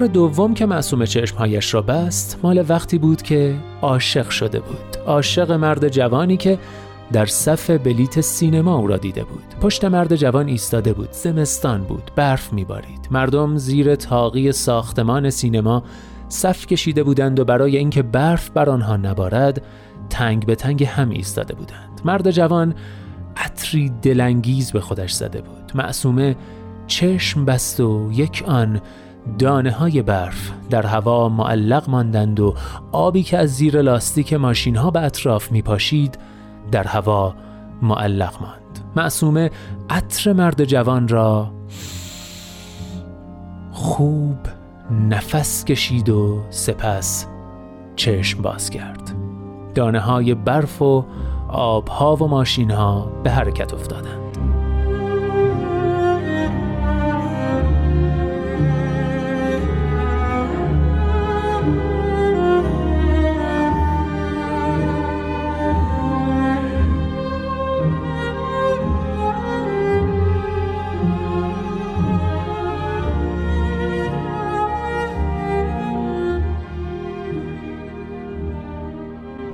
بار 0.00 0.06
دوم 0.06 0.54
که 0.54 0.66
معصوم 0.66 1.04
چشمهایش 1.04 1.74
را 1.74 1.82
بست 1.82 2.38
مال 2.42 2.64
وقتی 2.68 2.98
بود 2.98 3.22
که 3.22 3.54
عاشق 3.82 4.28
شده 4.30 4.60
بود. 4.60 4.96
عاشق 5.06 5.52
مرد 5.52 5.88
جوانی 5.88 6.36
که 6.36 6.58
در 7.12 7.26
صف 7.26 7.70
بلیت 7.70 8.20
سینما 8.20 8.76
او 8.76 8.86
را 8.86 8.96
دیده 8.96 9.24
بود. 9.24 9.44
پشت 9.60 9.84
مرد 9.84 10.16
جوان 10.16 10.48
ایستاده 10.48 10.92
بود 10.92 11.12
زمستان 11.12 11.82
بود 11.84 12.10
برف 12.16 12.52
میبارید. 12.52 13.08
مردم 13.10 13.56
زیر 13.56 13.94
تاقی 13.94 14.52
ساختمان 14.52 15.30
سینما 15.30 15.82
صف 16.28 16.66
کشیده 16.66 17.02
بودند 17.02 17.40
و 17.40 17.44
برای 17.44 17.76
اینکه 17.76 18.02
برف 18.02 18.50
بر 18.50 18.70
آنها 18.70 18.96
نبارد 18.96 19.62
تنگ 20.10 20.46
به 20.46 20.54
تنگ 20.54 20.84
هم 20.84 21.10
ایستاده 21.10 21.54
بودند. 21.54 22.00
مرد 22.04 22.30
جوان 22.30 22.74
عطری 23.36 23.92
دلانگیز 24.02 24.72
به 24.72 24.80
خودش 24.80 25.12
زده 25.12 25.40
بود. 25.40 25.72
معصومه 25.74 26.36
چشم 26.86 27.44
بست 27.44 27.80
و 27.80 28.10
یک 28.12 28.44
آن 28.46 28.80
دانه 29.38 29.70
های 29.70 30.02
برف 30.02 30.52
در 30.70 30.86
هوا 30.86 31.28
معلق 31.28 31.90
ماندند 31.90 32.40
و 32.40 32.54
آبی 32.92 33.22
که 33.22 33.38
از 33.38 33.54
زیر 33.54 33.82
لاستیک 33.82 34.32
ماشین 34.32 34.76
ها 34.76 34.90
به 34.90 35.00
اطراف 35.00 35.52
می 35.52 35.62
پاشید 35.62 36.18
در 36.72 36.84
هوا 36.84 37.34
معلق 37.82 38.34
ماند. 38.40 38.92
معصومه 38.96 39.50
عطر 39.90 40.32
مرد 40.32 40.64
جوان 40.64 41.08
را 41.08 41.50
خوب 43.72 44.38
نفس 45.08 45.64
کشید 45.64 46.08
و 46.08 46.42
سپس 46.50 47.26
چشم 47.96 48.42
باز 48.42 48.70
کرد 48.70 49.12
دانه 49.74 50.00
های 50.00 50.34
برف 50.34 50.82
و 50.82 51.04
آبها 51.48 52.16
و 52.16 52.28
ماشین 52.28 52.70
ها 52.70 53.04
به 53.24 53.30
حرکت 53.30 53.74
افتادند. 53.74 54.25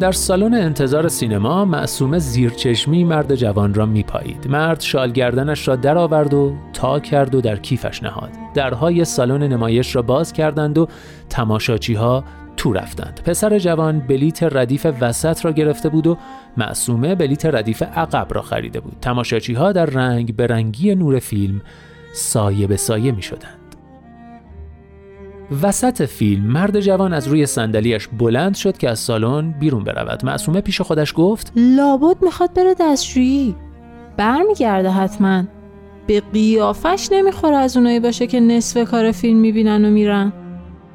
در 0.02 0.12
سالن 0.12 0.54
انتظار 0.54 1.08
سینما 1.08 1.64
معصومه 1.64 2.18
زیرچشمی 2.18 3.04
مرد 3.04 3.34
جوان 3.34 3.74
را 3.74 3.86
میپایید. 3.86 4.46
مرد 4.46 4.80
شال 4.80 5.12
گردنش 5.12 5.68
را 5.68 5.76
درآورد 5.76 6.34
و 6.34 6.54
تا 6.72 7.00
کرد 7.00 7.34
و 7.34 7.40
در 7.40 7.56
کیفش 7.56 8.02
نهاد. 8.02 8.30
درهای 8.54 9.04
سالن 9.04 9.42
نمایش 9.42 9.96
را 9.96 10.02
باز 10.02 10.32
کردند 10.32 10.78
و 10.78 10.88
تماشاچی 11.28 11.94
ها 11.94 12.24
تو 12.56 12.72
رفتند. 12.72 13.20
پسر 13.24 13.58
جوان 13.58 14.00
بلیت 14.00 14.42
ردیف 14.42 14.86
وسط 15.00 15.44
را 15.44 15.52
گرفته 15.52 15.88
بود 15.88 16.06
و 16.06 16.18
معصومه 16.56 17.14
بلیت 17.14 17.46
ردیف 17.46 17.82
عقب 17.82 18.26
را 18.30 18.42
خریده 18.42 18.80
بود. 18.80 18.96
تماشاچی 19.00 19.54
ها 19.54 19.72
در 19.72 19.86
رنگ 19.86 20.36
به 20.36 20.46
رنگی 20.46 20.94
نور 20.94 21.18
فیلم 21.18 21.60
سایه 22.14 22.66
به 22.66 22.76
سایه 22.76 23.12
می 23.12 23.22
شدند 23.22 23.61
وسط 25.62 26.02
فیلم 26.02 26.44
مرد 26.44 26.80
جوان 26.80 27.12
از 27.12 27.28
روی 27.28 27.46
صندلیاش 27.46 28.08
بلند 28.08 28.54
شد 28.54 28.76
که 28.76 28.90
از 28.90 28.98
سالن 28.98 29.50
بیرون 29.50 29.84
برود. 29.84 30.24
معصومه 30.24 30.60
پیش 30.60 30.80
خودش 30.80 31.12
گفت 31.16 31.52
لابد 31.56 32.16
می‌خواد 32.22 32.54
بره 32.54 32.74
دستشویی. 32.80 33.56
برمیگرده 34.16 34.90
حتما. 34.90 35.44
به 36.06 36.22
قیافش 36.32 37.08
نمی‌خوره 37.12 37.56
از 37.56 37.76
اونایی 37.76 38.00
باشه 38.00 38.26
که 38.26 38.40
نصف 38.40 38.90
کار 38.90 39.12
فیلم 39.12 39.38
می‌بینن 39.38 39.84
و 39.84 39.90
میرن. 39.90 40.32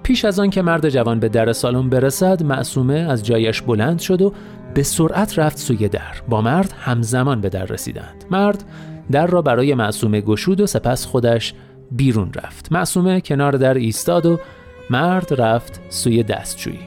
پیش 0.03 0.25
از 0.25 0.39
آن 0.39 0.49
که 0.49 0.61
مرد 0.61 0.89
جوان 0.89 1.19
به 1.19 1.29
در 1.29 1.53
سالن 1.53 1.89
برسد 1.89 2.43
معصومه 2.43 2.93
از 2.93 3.23
جایش 3.23 3.61
بلند 3.61 3.99
شد 3.99 4.21
و 4.21 4.33
به 4.73 4.83
سرعت 4.83 5.39
رفت 5.39 5.57
سوی 5.57 5.87
در. 5.87 6.01
با 6.29 6.41
مرد 6.41 6.73
همزمان 6.79 7.41
به 7.41 7.49
در 7.49 7.65
رسیدند. 7.65 8.25
مرد 8.31 8.63
در 9.11 9.27
را 9.27 9.41
برای 9.41 9.73
معصومه 9.73 10.21
گشود 10.21 10.61
و 10.61 10.67
سپس 10.67 11.05
خودش 11.05 11.53
بیرون 11.91 12.31
رفت. 12.33 12.71
معصومه 12.71 13.21
کنار 13.21 13.51
در 13.51 13.73
ایستاد 13.73 14.25
و 14.25 14.39
مرد 14.89 15.41
رفت 15.41 15.81
سوی 15.89 16.23
دستشویی. 16.23 16.79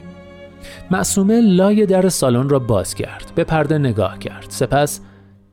معصومه 0.91 1.41
لای 1.41 1.85
در 1.85 2.09
سالن 2.09 2.49
را 2.49 2.59
باز 2.59 2.95
کرد 2.95 3.31
به 3.35 3.43
پرده 3.43 3.77
نگاه 3.77 4.19
کرد. 4.19 4.45
سپس 4.49 5.01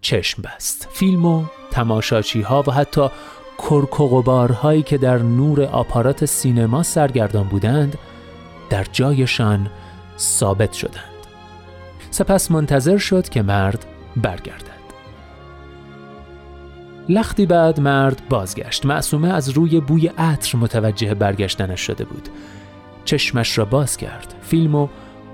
چشم 0.00 0.42
بست. 0.42 0.88
فیلم 0.92 1.26
و 1.26 1.44
تماشاچی 1.70 2.40
ها 2.40 2.64
و 2.66 2.70
حتی 2.70 3.08
کرکوغبارهایی 3.58 4.82
که 4.82 4.98
در 4.98 5.18
نور 5.18 5.62
آپارات 5.62 6.24
سینما 6.24 6.82
سرگردان 6.82 7.44
بودند 7.44 7.98
در 8.70 8.86
جایشان 8.92 9.70
ثابت 10.18 10.72
شدند. 10.72 11.04
سپس 12.10 12.50
منتظر 12.50 12.96
شد 12.96 13.28
که 13.28 13.42
مرد 13.42 13.86
برگردد. 14.16 14.77
لختی 17.08 17.46
بعد 17.46 17.80
مرد 17.80 18.22
بازگشت. 18.28 18.86
معصومه 18.86 19.28
از 19.28 19.48
روی 19.48 19.80
بوی 19.80 20.06
عطر 20.06 20.58
متوجه 20.58 21.14
برگشتنش 21.14 21.80
شده 21.80 22.04
بود. 22.04 22.28
چشمش 23.04 23.58
را 23.58 23.64
باز 23.64 23.96
کرد. 23.96 24.34
فیلم 24.42 24.74
و 24.74 24.88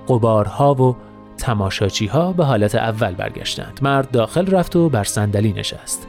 قبارها 0.07 0.73
و 0.73 0.95
تماشاچی 1.37 2.07
به 2.37 2.45
حالت 2.45 2.75
اول 2.75 3.11
برگشتند. 3.11 3.79
مرد 3.81 4.11
داخل 4.11 4.47
رفت 4.47 4.75
و 4.75 4.89
بر 4.89 5.03
صندلی 5.03 5.53
نشست. 5.53 6.07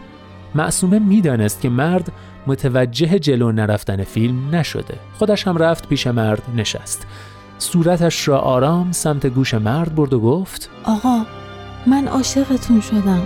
معصومه 0.55 0.99
می‌دانست 0.99 1.61
که 1.61 1.69
مرد 1.69 2.13
متوجه 2.47 3.19
جلو 3.19 3.53
نرفتن 3.53 4.05
فیلم 4.05 4.55
نشده. 4.55 4.95
خودش 5.19 5.47
هم 5.47 5.57
رفت 5.57 5.89
پیش 5.89 6.07
مرد 6.07 6.43
نشست. 6.57 7.07
صورتش 7.59 8.29
را 8.29 8.39
آرام 8.39 8.93
سمت 8.93 9.27
گوش 9.27 9.55
مرد 9.55 9.95
برد 9.95 10.13
و 10.13 10.21
گفت 10.21 10.71
آقا 10.85 11.23
من 11.87 12.09
عاشقتون 12.09 12.81
شدم. 12.81 13.23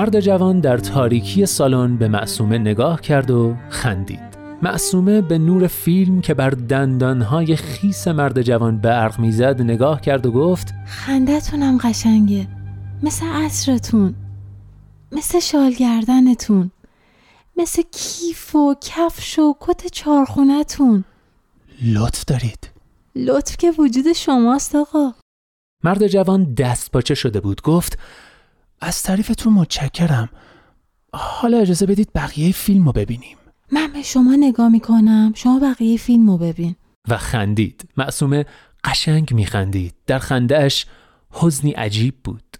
مرد 0.00 0.20
جوان 0.20 0.60
در 0.60 0.78
تاریکی 0.78 1.46
سالن 1.46 1.96
به 1.96 2.08
معصومه 2.08 2.58
نگاه 2.58 3.00
کرد 3.00 3.30
و 3.30 3.56
خندید. 3.70 4.38
معصومه 4.62 5.20
به 5.20 5.38
نور 5.38 5.66
فیلم 5.66 6.20
که 6.20 6.34
بر 6.34 6.50
دندانهای 6.50 7.56
خیس 7.56 8.08
مرد 8.08 8.42
جوان 8.42 8.78
برق 8.78 9.18
می‌زد 9.18 9.62
نگاه 9.62 10.00
کرد 10.00 10.26
و 10.26 10.32
گفت 10.32 10.74
خندتونم 10.86 11.78
قشنگه. 11.78 12.48
مثل 13.02 13.26
عصرتون. 13.26 14.14
مثل 15.12 15.40
شالگردنتون 15.40 16.70
مثل 17.56 17.82
کیف 17.92 18.54
و 18.54 18.74
کفش 18.80 19.38
و 19.38 19.56
کت 19.60 19.86
چارخونتون 19.86 21.04
لطف 21.82 22.24
دارید. 22.24 22.70
لطف 23.16 23.56
که 23.56 23.70
وجود 23.78 24.12
شماست 24.12 24.74
آقا. 24.74 25.12
مرد 25.84 26.06
جوان 26.06 26.54
دست 26.54 26.90
پاچه 26.90 27.14
شده 27.14 27.40
بود. 27.40 27.62
گفت 27.62 27.98
از 28.80 29.02
تعریفتون 29.02 29.52
متشکرم. 29.52 30.28
حالا 31.12 31.58
اجازه 31.58 31.86
بدید 31.86 32.12
بقیه 32.14 32.52
فیلم 32.52 32.86
رو 32.86 32.92
ببینیم. 32.92 33.36
من 33.72 33.92
به 33.92 34.02
شما 34.02 34.36
نگاه 34.36 34.68
می‌کنم. 34.68 35.32
شما 35.36 35.58
بقیه 35.58 35.96
فیلم 35.96 36.30
رو 36.30 36.38
ببین. 36.38 36.76
و 37.08 37.16
خندید. 37.16 37.88
معصومه 37.96 38.46
قشنگ 38.84 39.34
میخندید. 39.34 39.94
در 40.06 40.18
خندهش 40.18 40.86
حزنی 41.30 41.70
عجیب 41.70 42.14
بود. 42.24 42.56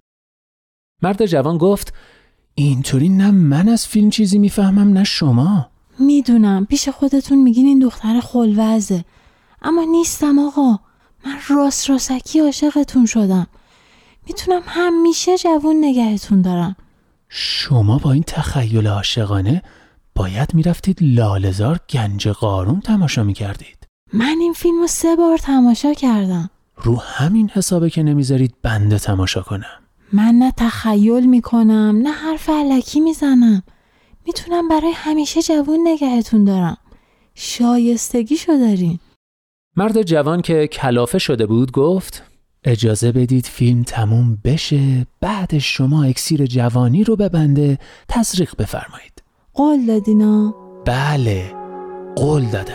مرد 1.02 1.26
جوان 1.26 1.58
گفت 1.58 1.94
اینطوری 2.54 3.08
نه 3.08 3.30
من 3.30 3.68
از 3.68 3.86
فیلم 3.86 4.10
چیزی 4.10 4.38
می‌فهمم 4.38 4.92
نه 4.92 5.04
شما. 5.04 5.70
می‌دونم. 5.98 6.66
پیش 6.66 6.88
خودتون 6.88 7.38
میگین 7.42 7.66
این 7.66 7.78
دختر 7.78 8.20
خلوزه. 8.20 9.04
اما 9.62 9.84
نیستم 9.84 10.38
آقا. 10.38 10.78
من 11.26 11.36
راست 11.48 11.90
راستکی 11.90 12.40
عاشقتون 12.40 13.06
شدم. 13.06 13.46
می‌تونم 14.30 14.62
همیشه 14.66 15.38
جوون 15.38 15.76
نگهتون 15.84 16.42
دارم. 16.42 16.76
شما 17.28 17.98
با 17.98 18.12
این 18.12 18.22
تخیل 18.26 18.86
عاشقانه 18.86 19.62
باید 20.14 20.54
می‌رفتید 20.54 20.98
لالزار 21.00 21.80
گنج 21.90 22.28
قارون 22.28 22.80
تماشا 22.80 23.24
می‌کردید. 23.24 23.86
من 24.12 24.36
این 24.40 24.52
فیلم 24.52 24.80
رو 24.80 24.86
سه 24.86 25.16
بار 25.16 25.38
تماشا 25.38 25.94
کردم. 25.94 26.50
رو 26.76 26.96
همین 26.96 27.50
حسابه 27.54 27.90
که 27.90 28.02
نمی‌ذارید 28.02 28.54
بنده 28.62 28.98
تماشا 28.98 29.42
کنم. 29.42 29.80
من 30.12 30.34
نه 30.34 30.52
تخیل 30.56 31.26
می‌کنم 31.26 32.00
نه 32.02 32.10
حرف 32.10 32.50
علکی 32.50 33.00
می‌زنم. 33.00 33.62
می‌تونم 34.26 34.68
برای 34.68 34.92
همیشه 34.94 35.42
جوون 35.42 35.80
نگهتون 35.84 36.44
دارم. 36.44 36.76
شایستگیشو 37.34 38.52
دارین. 38.52 38.98
مرد 39.76 40.02
جوان 40.02 40.42
که 40.42 40.66
کلافه 40.66 41.18
شده 41.18 41.46
بود 41.46 41.72
گفت 41.72 42.29
اجازه 42.64 43.12
بدید 43.12 43.46
فیلم 43.46 43.82
تموم 43.82 44.38
بشه 44.44 45.06
بعد 45.20 45.58
شما 45.58 46.04
اکسیر 46.04 46.46
جوانی 46.46 47.04
رو 47.04 47.16
ببنده 47.16 47.78
تزریق 48.08 48.56
بفرمایید. 48.58 49.22
قول 49.54 49.86
دادینا؟ 49.86 50.54
بله 50.84 51.54
قول 52.16 52.44
دادم. 52.44 52.74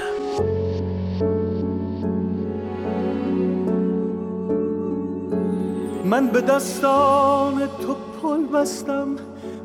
من 6.06 6.28
به 6.28 6.42
دستان 6.42 7.68
تو 7.82 7.96
پل 8.22 8.60
بستم 8.60 9.16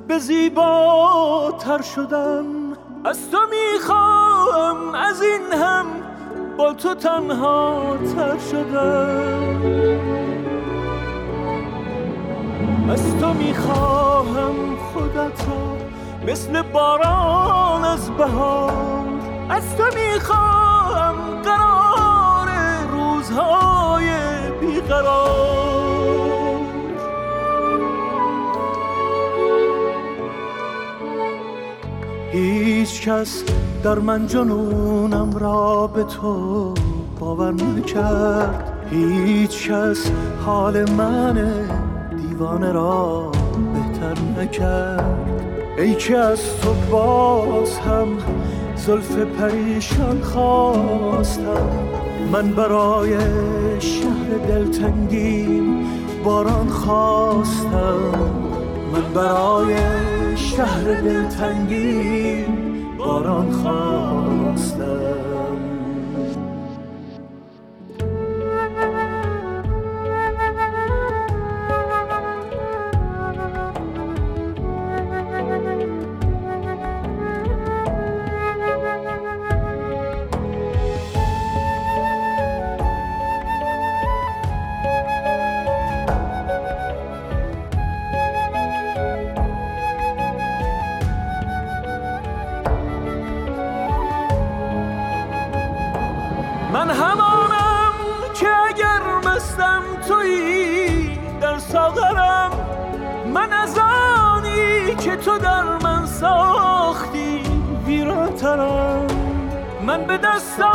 به 0.08 0.18
زیباتر 0.18 1.82
شدم. 1.82 2.44
از 3.04 3.30
تو 3.30 3.38
می‌خواهم 3.50 4.94
از 4.94 5.22
این 5.22 5.60
هم 5.60 5.86
با 6.60 6.72
تو 6.72 6.94
تنها 6.94 7.96
تر 8.16 8.38
شدم. 8.50 9.62
از 12.90 13.16
تو 13.20 13.32
می‌خواهم 13.32 14.76
خودت 14.92 15.48
را 15.48 15.76
مثل 16.26 16.62
باران 16.62 17.84
از 17.84 18.10
بهار. 18.10 19.06
از 19.48 19.76
تو 19.76 19.84
می‌خواهم 19.84 21.14
قرار 21.42 22.48
روزهای 22.90 24.10
بیقرار. 24.60 25.40
هیچ 32.32 33.08
کس 33.08 33.44
در 33.82 33.98
من 33.98 34.26
جنونم 34.26 35.36
را 35.38 35.86
به 35.86 36.04
تو 36.04 36.74
باور 37.20 37.52
نکرد. 37.52 38.72
هیچ 38.90 39.70
کس 39.70 40.10
حال 40.44 40.90
من 40.90 41.52
دیوانه 42.16 42.72
را 42.72 43.32
بهتر 43.74 44.42
نکرد. 44.42 45.30
ای 45.78 45.94
که 45.94 46.16
از 46.16 46.40
تو 46.62 46.74
باز 46.90 47.78
هم 47.78 48.08
زلف 48.76 49.16
پریشان 49.18 50.20
خواستم. 50.22 51.68
من 52.32 52.52
برای 52.52 53.18
شهر 53.80 54.46
دلتنگیم 54.48 55.86
باران 56.24 56.68
خواستم. 56.68 57.98
من 58.92 59.14
برای 59.14 59.76
شهر 60.36 60.84
دلتنگیم 60.84 62.59
باران 63.10 63.52
خواستم 63.52 64.39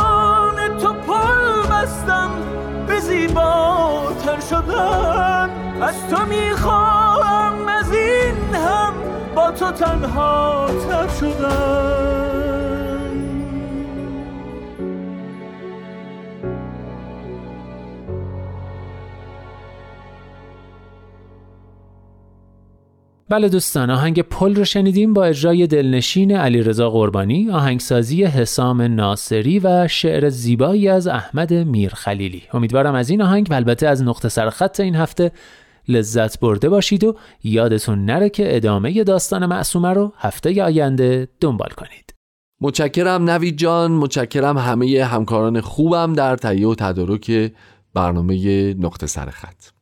دستان 0.06 0.78
تو 0.78 0.92
پل 0.92 1.74
بستم 1.74 2.30
به 2.86 3.00
زیباتر 3.00 4.40
شدن. 4.50 5.50
از 5.82 6.08
تو 6.10 6.26
می‌خواهم 6.26 7.68
از 7.68 7.92
این 7.92 8.54
هم 8.54 8.92
با 9.34 9.50
تو 9.50 9.70
تنها 9.70 10.66
تر 10.88 11.08
شدن. 11.20 12.45
بله 23.28 23.48
دوستان 23.48 23.90
آهنگ 23.90 24.20
پل 24.22 24.54
رو 24.54 24.64
شنیدیم 24.64 25.14
با 25.14 25.24
اجرای 25.24 25.66
دلنشین 25.66 26.36
علیرضا 26.36 26.90
قربانی 26.90 27.50
آهنگسازی 27.50 28.24
حسام 28.24 28.82
ناصری 28.82 29.58
و 29.58 29.88
شعر 29.88 30.28
زیبایی 30.28 30.88
از 30.88 31.06
احمد 31.06 31.52
میرخلیلی. 31.52 32.42
امیدوارم 32.52 32.94
از 32.94 33.10
این 33.10 33.22
آهنگ 33.22 33.46
و 33.50 33.54
البته 33.54 33.88
از 33.88 34.02
نقطه 34.02 34.28
سرخط 34.28 34.80
این 34.80 34.94
هفته 34.94 35.32
لذت 35.88 36.40
برده 36.40 36.68
باشید 36.68 37.04
و 37.04 37.16
یادتون 37.44 38.04
نره 38.04 38.28
که 38.28 38.56
ادامه 38.56 39.04
داستان 39.04 39.46
معصومه 39.46 39.90
رو 39.92 40.12
هفته 40.16 40.62
آینده 40.62 41.28
دنبال 41.40 41.70
کنید. 41.76 42.14
متشکرم 42.60 43.30
نوید 43.30 43.56
جان 43.56 43.92
متشکرم 43.92 44.58
همه 44.58 45.04
همکاران 45.04 45.60
خوبم 45.60 46.12
در 46.12 46.36
تهیه 46.36 46.68
و 46.68 46.74
تدارک 46.74 47.52
برنامه 47.94 48.74
نقطه 48.74 49.06
سرخط 49.06 49.75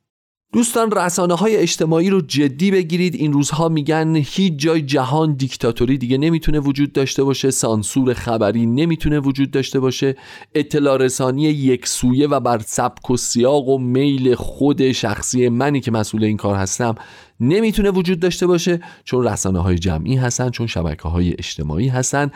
دوستان 0.54 0.90
رسانه 0.90 1.34
های 1.34 1.56
اجتماعی 1.56 2.10
رو 2.10 2.20
جدی 2.20 2.70
بگیرید. 2.70 3.14
این 3.14 3.32
روزها 3.32 3.68
میگن 3.68 4.16
هیچ 4.16 4.52
جای 4.56 4.82
جهان 4.82 5.32
دیکتاتوری 5.32 5.98
دیگه 5.98 6.18
نمی‌تونه 6.18 6.60
وجود 6.60 6.92
داشته 6.92 7.24
باشه. 7.24 7.50
سانسور 7.50 8.14
خبری 8.14 8.66
نمی‌تونه 8.66 9.18
وجود 9.18 9.50
داشته 9.50 9.80
باشه. 9.80 10.16
اطلاع 10.54 10.96
رسانی 10.96 11.42
یک 11.42 11.88
سویه 11.88 12.28
و 12.28 12.40
بر 12.40 12.58
سبک 12.58 13.10
و 13.10 13.16
سیاق 13.16 13.68
و 13.68 13.78
میل 13.78 14.34
خود 14.34 14.92
شخصی 14.92 15.48
منی 15.48 15.80
که 15.80 15.90
مسئول 15.90 16.24
این 16.24 16.36
کار 16.36 16.56
هستم 16.56 16.94
نمی‌تونه 17.40 17.90
وجود 17.90 18.20
داشته 18.20 18.46
باشه. 18.46 18.80
چون 19.04 19.24
رسانه 19.24 19.58
های 19.58 19.78
جمعی 19.78 20.16
هستن 20.16 20.50
چون 20.50 20.66
شبکه 20.66 21.08
های 21.08 21.32
اجتماعی 21.32 21.88
هستن. 21.88 22.30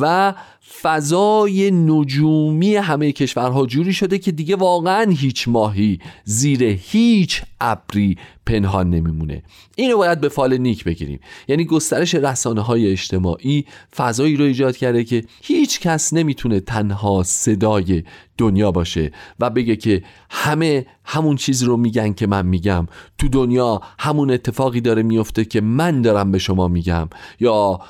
و 0.00 0.34
فضای 0.82 1.70
نجومی 1.70 2.76
همه 2.76 3.12
کشورها 3.12 3.66
جوری 3.66 3.92
شده 3.92 4.18
که 4.18 4.32
دیگه 4.32 4.56
واقعا 4.56 5.10
هیچ 5.10 5.48
ماهی 5.48 5.98
زیر 6.24 6.62
هیچ 6.62 7.42
ابری 7.60 8.18
پنهان 8.46 8.90
نمیمونه. 8.90 9.42
اینو 9.76 9.96
باید 9.96 10.20
به 10.20 10.28
فال 10.28 10.58
نیک 10.58 10.84
بگیریم. 10.84 11.20
یعنی 11.48 11.64
گسترش 11.64 12.14
رسانه 12.14 12.60
های 12.60 12.92
اجتماعی 12.92 13.64
فضایی 13.96 14.36
رو 14.36 14.44
ایجاد 14.44 14.76
کرده 14.76 15.04
که 15.04 15.24
هیچ 15.42 15.80
کس 15.80 16.12
نمی‌تونه 16.12 16.60
تنها 16.60 17.22
صدای 17.22 18.02
دنیا 18.38 18.72
باشه 18.72 19.12
و 19.40 19.50
بگه 19.50 19.76
که 19.76 20.02
همه 20.30 20.86
همون 21.04 21.36
چیز 21.36 21.62
رو 21.62 21.76
میگن 21.76 22.12
که 22.12 22.26
من 22.26 22.46
میگم. 22.46 22.86
تو 23.18 23.28
دنیا 23.28 23.80
همون 23.98 24.30
اتفاقی 24.30 24.80
داره 24.80 25.02
میفته 25.02 25.44
که 25.44 25.60
من 25.60 26.02
دارم 26.02 26.30
به 26.30 26.38
شما 26.38 26.68
میگم. 26.68 27.08
یا 27.40 27.80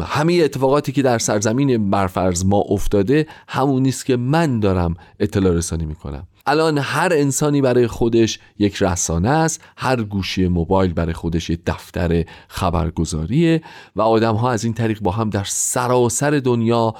همه 0.00 0.34
اتفاقاتی 0.34 0.92
که 0.92 1.02
سرزمین 1.18 1.90
برفرض 1.90 2.44
ما 2.44 2.64
افتاده 2.68 3.26
همون 3.48 3.82
نیست 3.82 4.06
که 4.06 4.16
من 4.16 4.60
دارم 4.60 4.94
اطلاع 5.20 5.52
رسانی 5.52 5.86
می‌کنم. 5.86 6.26
الان 6.46 6.78
هر 6.78 7.08
انسانی 7.12 7.60
برای 7.60 7.86
خودش 7.86 8.38
یک 8.58 8.82
رسانه 8.82 9.28
است 9.28 9.60
هر 9.76 10.02
گوشی 10.02 10.48
موبایل 10.48 10.92
برای 10.92 11.12
خودش 11.12 11.50
یک 11.50 11.60
دفتر 11.66 12.24
خبرگزاریه 12.48 13.62
و 13.96 14.02
آدم 14.02 14.34
ها 14.34 14.50
از 14.50 14.64
این 14.64 14.74
طریق 14.74 15.00
با 15.00 15.10
هم 15.10 15.30
در 15.30 15.44
سراسر 15.46 16.30
دنیا 16.30 16.94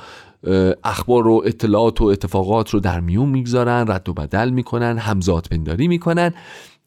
اخبار 0.85 1.29
و 1.29 1.43
اطلاعات 1.47 2.01
و 2.01 2.05
اتفاقات 2.05 2.71
رو 2.71 2.81
در 2.81 3.01
میون 3.01 3.29
می‌گذارن 3.29 3.85
رد 3.89 4.09
و 4.09 4.13
بدل 4.13 4.51
می‌کنن 4.51 4.99
همزاد 4.99 5.47
پنداری 5.51 5.89
می‌کنن. 5.89 6.35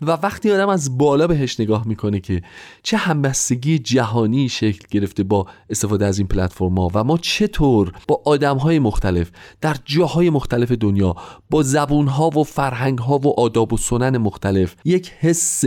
و 0.04 0.18
وقتی 0.24 0.52
آدم 0.52 0.70
از 0.70 0.98
بالا 0.98 1.28
بهش 1.28 1.60
نگاه 1.60 1.88
می‌کنه 1.88 2.20
که 2.20 2.42
چه 2.84 2.98
همبستگی 2.98 3.80
جهانی 3.80 4.50
شکل 4.50 4.88
گرفته 4.92 5.24
با 5.24 5.46
استفاده 5.70 6.06
از 6.06 6.18
این 6.18 6.28
پلتفرم 6.28 6.78
ها 6.80 6.92
و 6.94 7.04
ما 7.04 7.18
چطور 7.18 7.92
با 8.08 8.22
آدم 8.26 8.58
های 8.58 8.80
مختلف 8.80 9.32
در 9.62 9.76
جاهای 9.86 10.30
مختلف 10.30 10.72
دنیا 10.72 11.16
با 11.50 11.64
زبون 11.64 12.08
ها 12.08 12.30
و 12.30 12.44
فرهنگ 12.44 13.00
ها 13.00 13.18
و 13.18 13.40
آداب 13.40 13.74
و 13.74 13.78
سنن 13.78 14.18
مختلف 14.18 14.76
یک 14.86 15.12
حس 15.20 15.64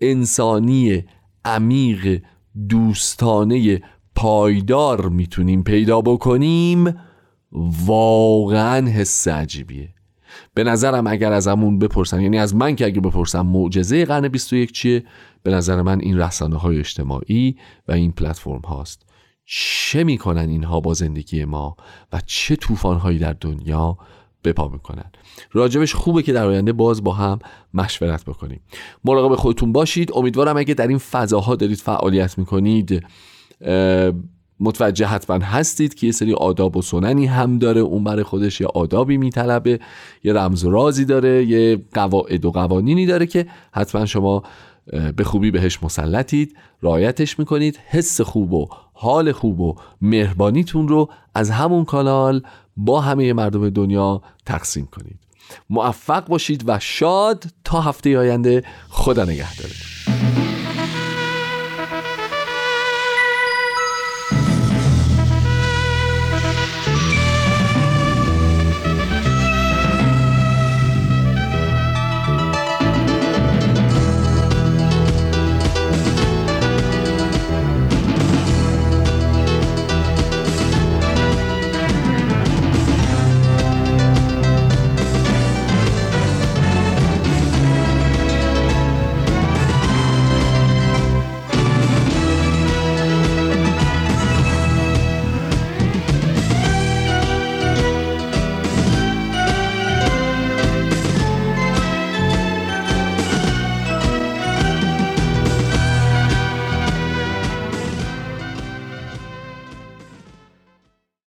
انسانی 0.00 1.04
عمیق 1.44 2.22
دوستانه 2.68 3.82
پایدار 4.14 5.08
می‌تونیم 5.08 5.62
پیدا 5.62 6.00
بکنیم 6.00 6.94
واقعا 7.86 8.88
حس 8.88 9.28
عجیبیه. 9.28 9.97
به 10.54 10.64
نظرم 10.64 11.06
اگر 11.06 11.32
از 11.32 11.48
همون 11.48 11.78
بپرسن 11.78 12.20
یعنی 12.20 12.38
از 12.38 12.54
من 12.54 12.76
که 12.76 12.86
اگه 12.86 13.00
بپرسم 13.00 13.46
معجزه 13.46 14.04
قرن 14.04 14.28
21 14.28 14.72
چیه 14.72 15.04
به 15.42 15.50
نظر 15.50 15.82
من 15.82 16.00
این 16.00 16.18
رسانه 16.18 16.56
های 16.56 16.78
اجتماعی 16.78 17.56
و 17.88 17.92
این 17.92 18.12
پلتفرم 18.12 18.60
هاست. 18.60 19.02
چه 19.44 20.04
می‌کنن 20.04 20.48
اینها 20.48 20.80
با 20.80 20.94
زندگی 20.94 21.44
ما 21.44 21.76
و 22.12 22.20
چه 22.26 22.56
طوفان 22.56 22.96
هایی 22.96 23.18
در 23.18 23.36
دنیا 23.40 23.98
بپا 24.44 24.68
می‌کنن؟ 24.68 25.10
راجبش 25.52 25.94
خوبه 25.94 26.22
که 26.22 26.32
در 26.32 26.46
آینده 26.46 26.72
باز 26.72 27.04
با 27.04 27.12
هم 27.12 27.38
مشورت 27.74 28.24
بکنیم. 28.24 28.60
مراقب 29.04 29.34
خودتون 29.34 29.72
باشید. 29.72 30.10
امیدوارم 30.14 30.56
اگه 30.56 30.74
در 30.74 30.86
این 30.86 30.98
فضاها 30.98 31.56
دارید 31.56 31.78
فعالیت 31.78 32.38
می‌کنید 32.38 33.06
متوجه 34.60 35.06
حتما 35.06 35.46
هستید 35.46 35.94
که 35.94 36.06
یه 36.06 36.12
سری 36.12 36.34
آداب 36.34 36.76
و 36.76 36.82
سننی 36.82 37.26
هم 37.26 37.58
داره. 37.58 37.80
اون 37.80 38.04
برای 38.04 38.22
خودش 38.22 38.60
یه 38.60 38.66
آدابی 38.66 39.16
میطلبه 39.16 39.80
یه 40.24 40.32
رمز 40.32 40.64
و 40.64 40.70
رازی 40.70 41.04
داره 41.04 41.44
یه 41.44 41.82
قواعد 41.94 42.44
و 42.44 42.50
قوانینی 42.50 43.06
داره 43.06 43.26
که 43.26 43.46
حتما 43.72 44.06
شما 44.06 44.42
به 45.16 45.24
خوبی 45.24 45.50
بهش 45.50 45.82
مسلطید 45.82 46.56
رایتش 46.82 47.38
می‌کنید. 47.38 47.78
حس 47.88 48.20
خوب 48.20 48.52
و 48.52 48.68
حال 48.92 49.32
خوب 49.32 49.60
و 49.60 49.76
مهربانیتون 50.00 50.88
رو 50.88 51.08
از 51.34 51.50
همون 51.50 51.84
کانال 51.84 52.42
با 52.76 53.00
همه 53.00 53.32
مردم 53.32 53.70
دنیا 53.70 54.22
تقسیم 54.46 54.86
کنید. 54.86 55.18
موفق 55.70 56.26
باشید 56.26 56.64
و 56.66 56.78
شاد 56.78 57.44
تا 57.64 57.80
هفته 57.80 58.18
آینده. 58.18 58.64
خدا 58.88 59.24
نگهدارتون. 59.24 59.97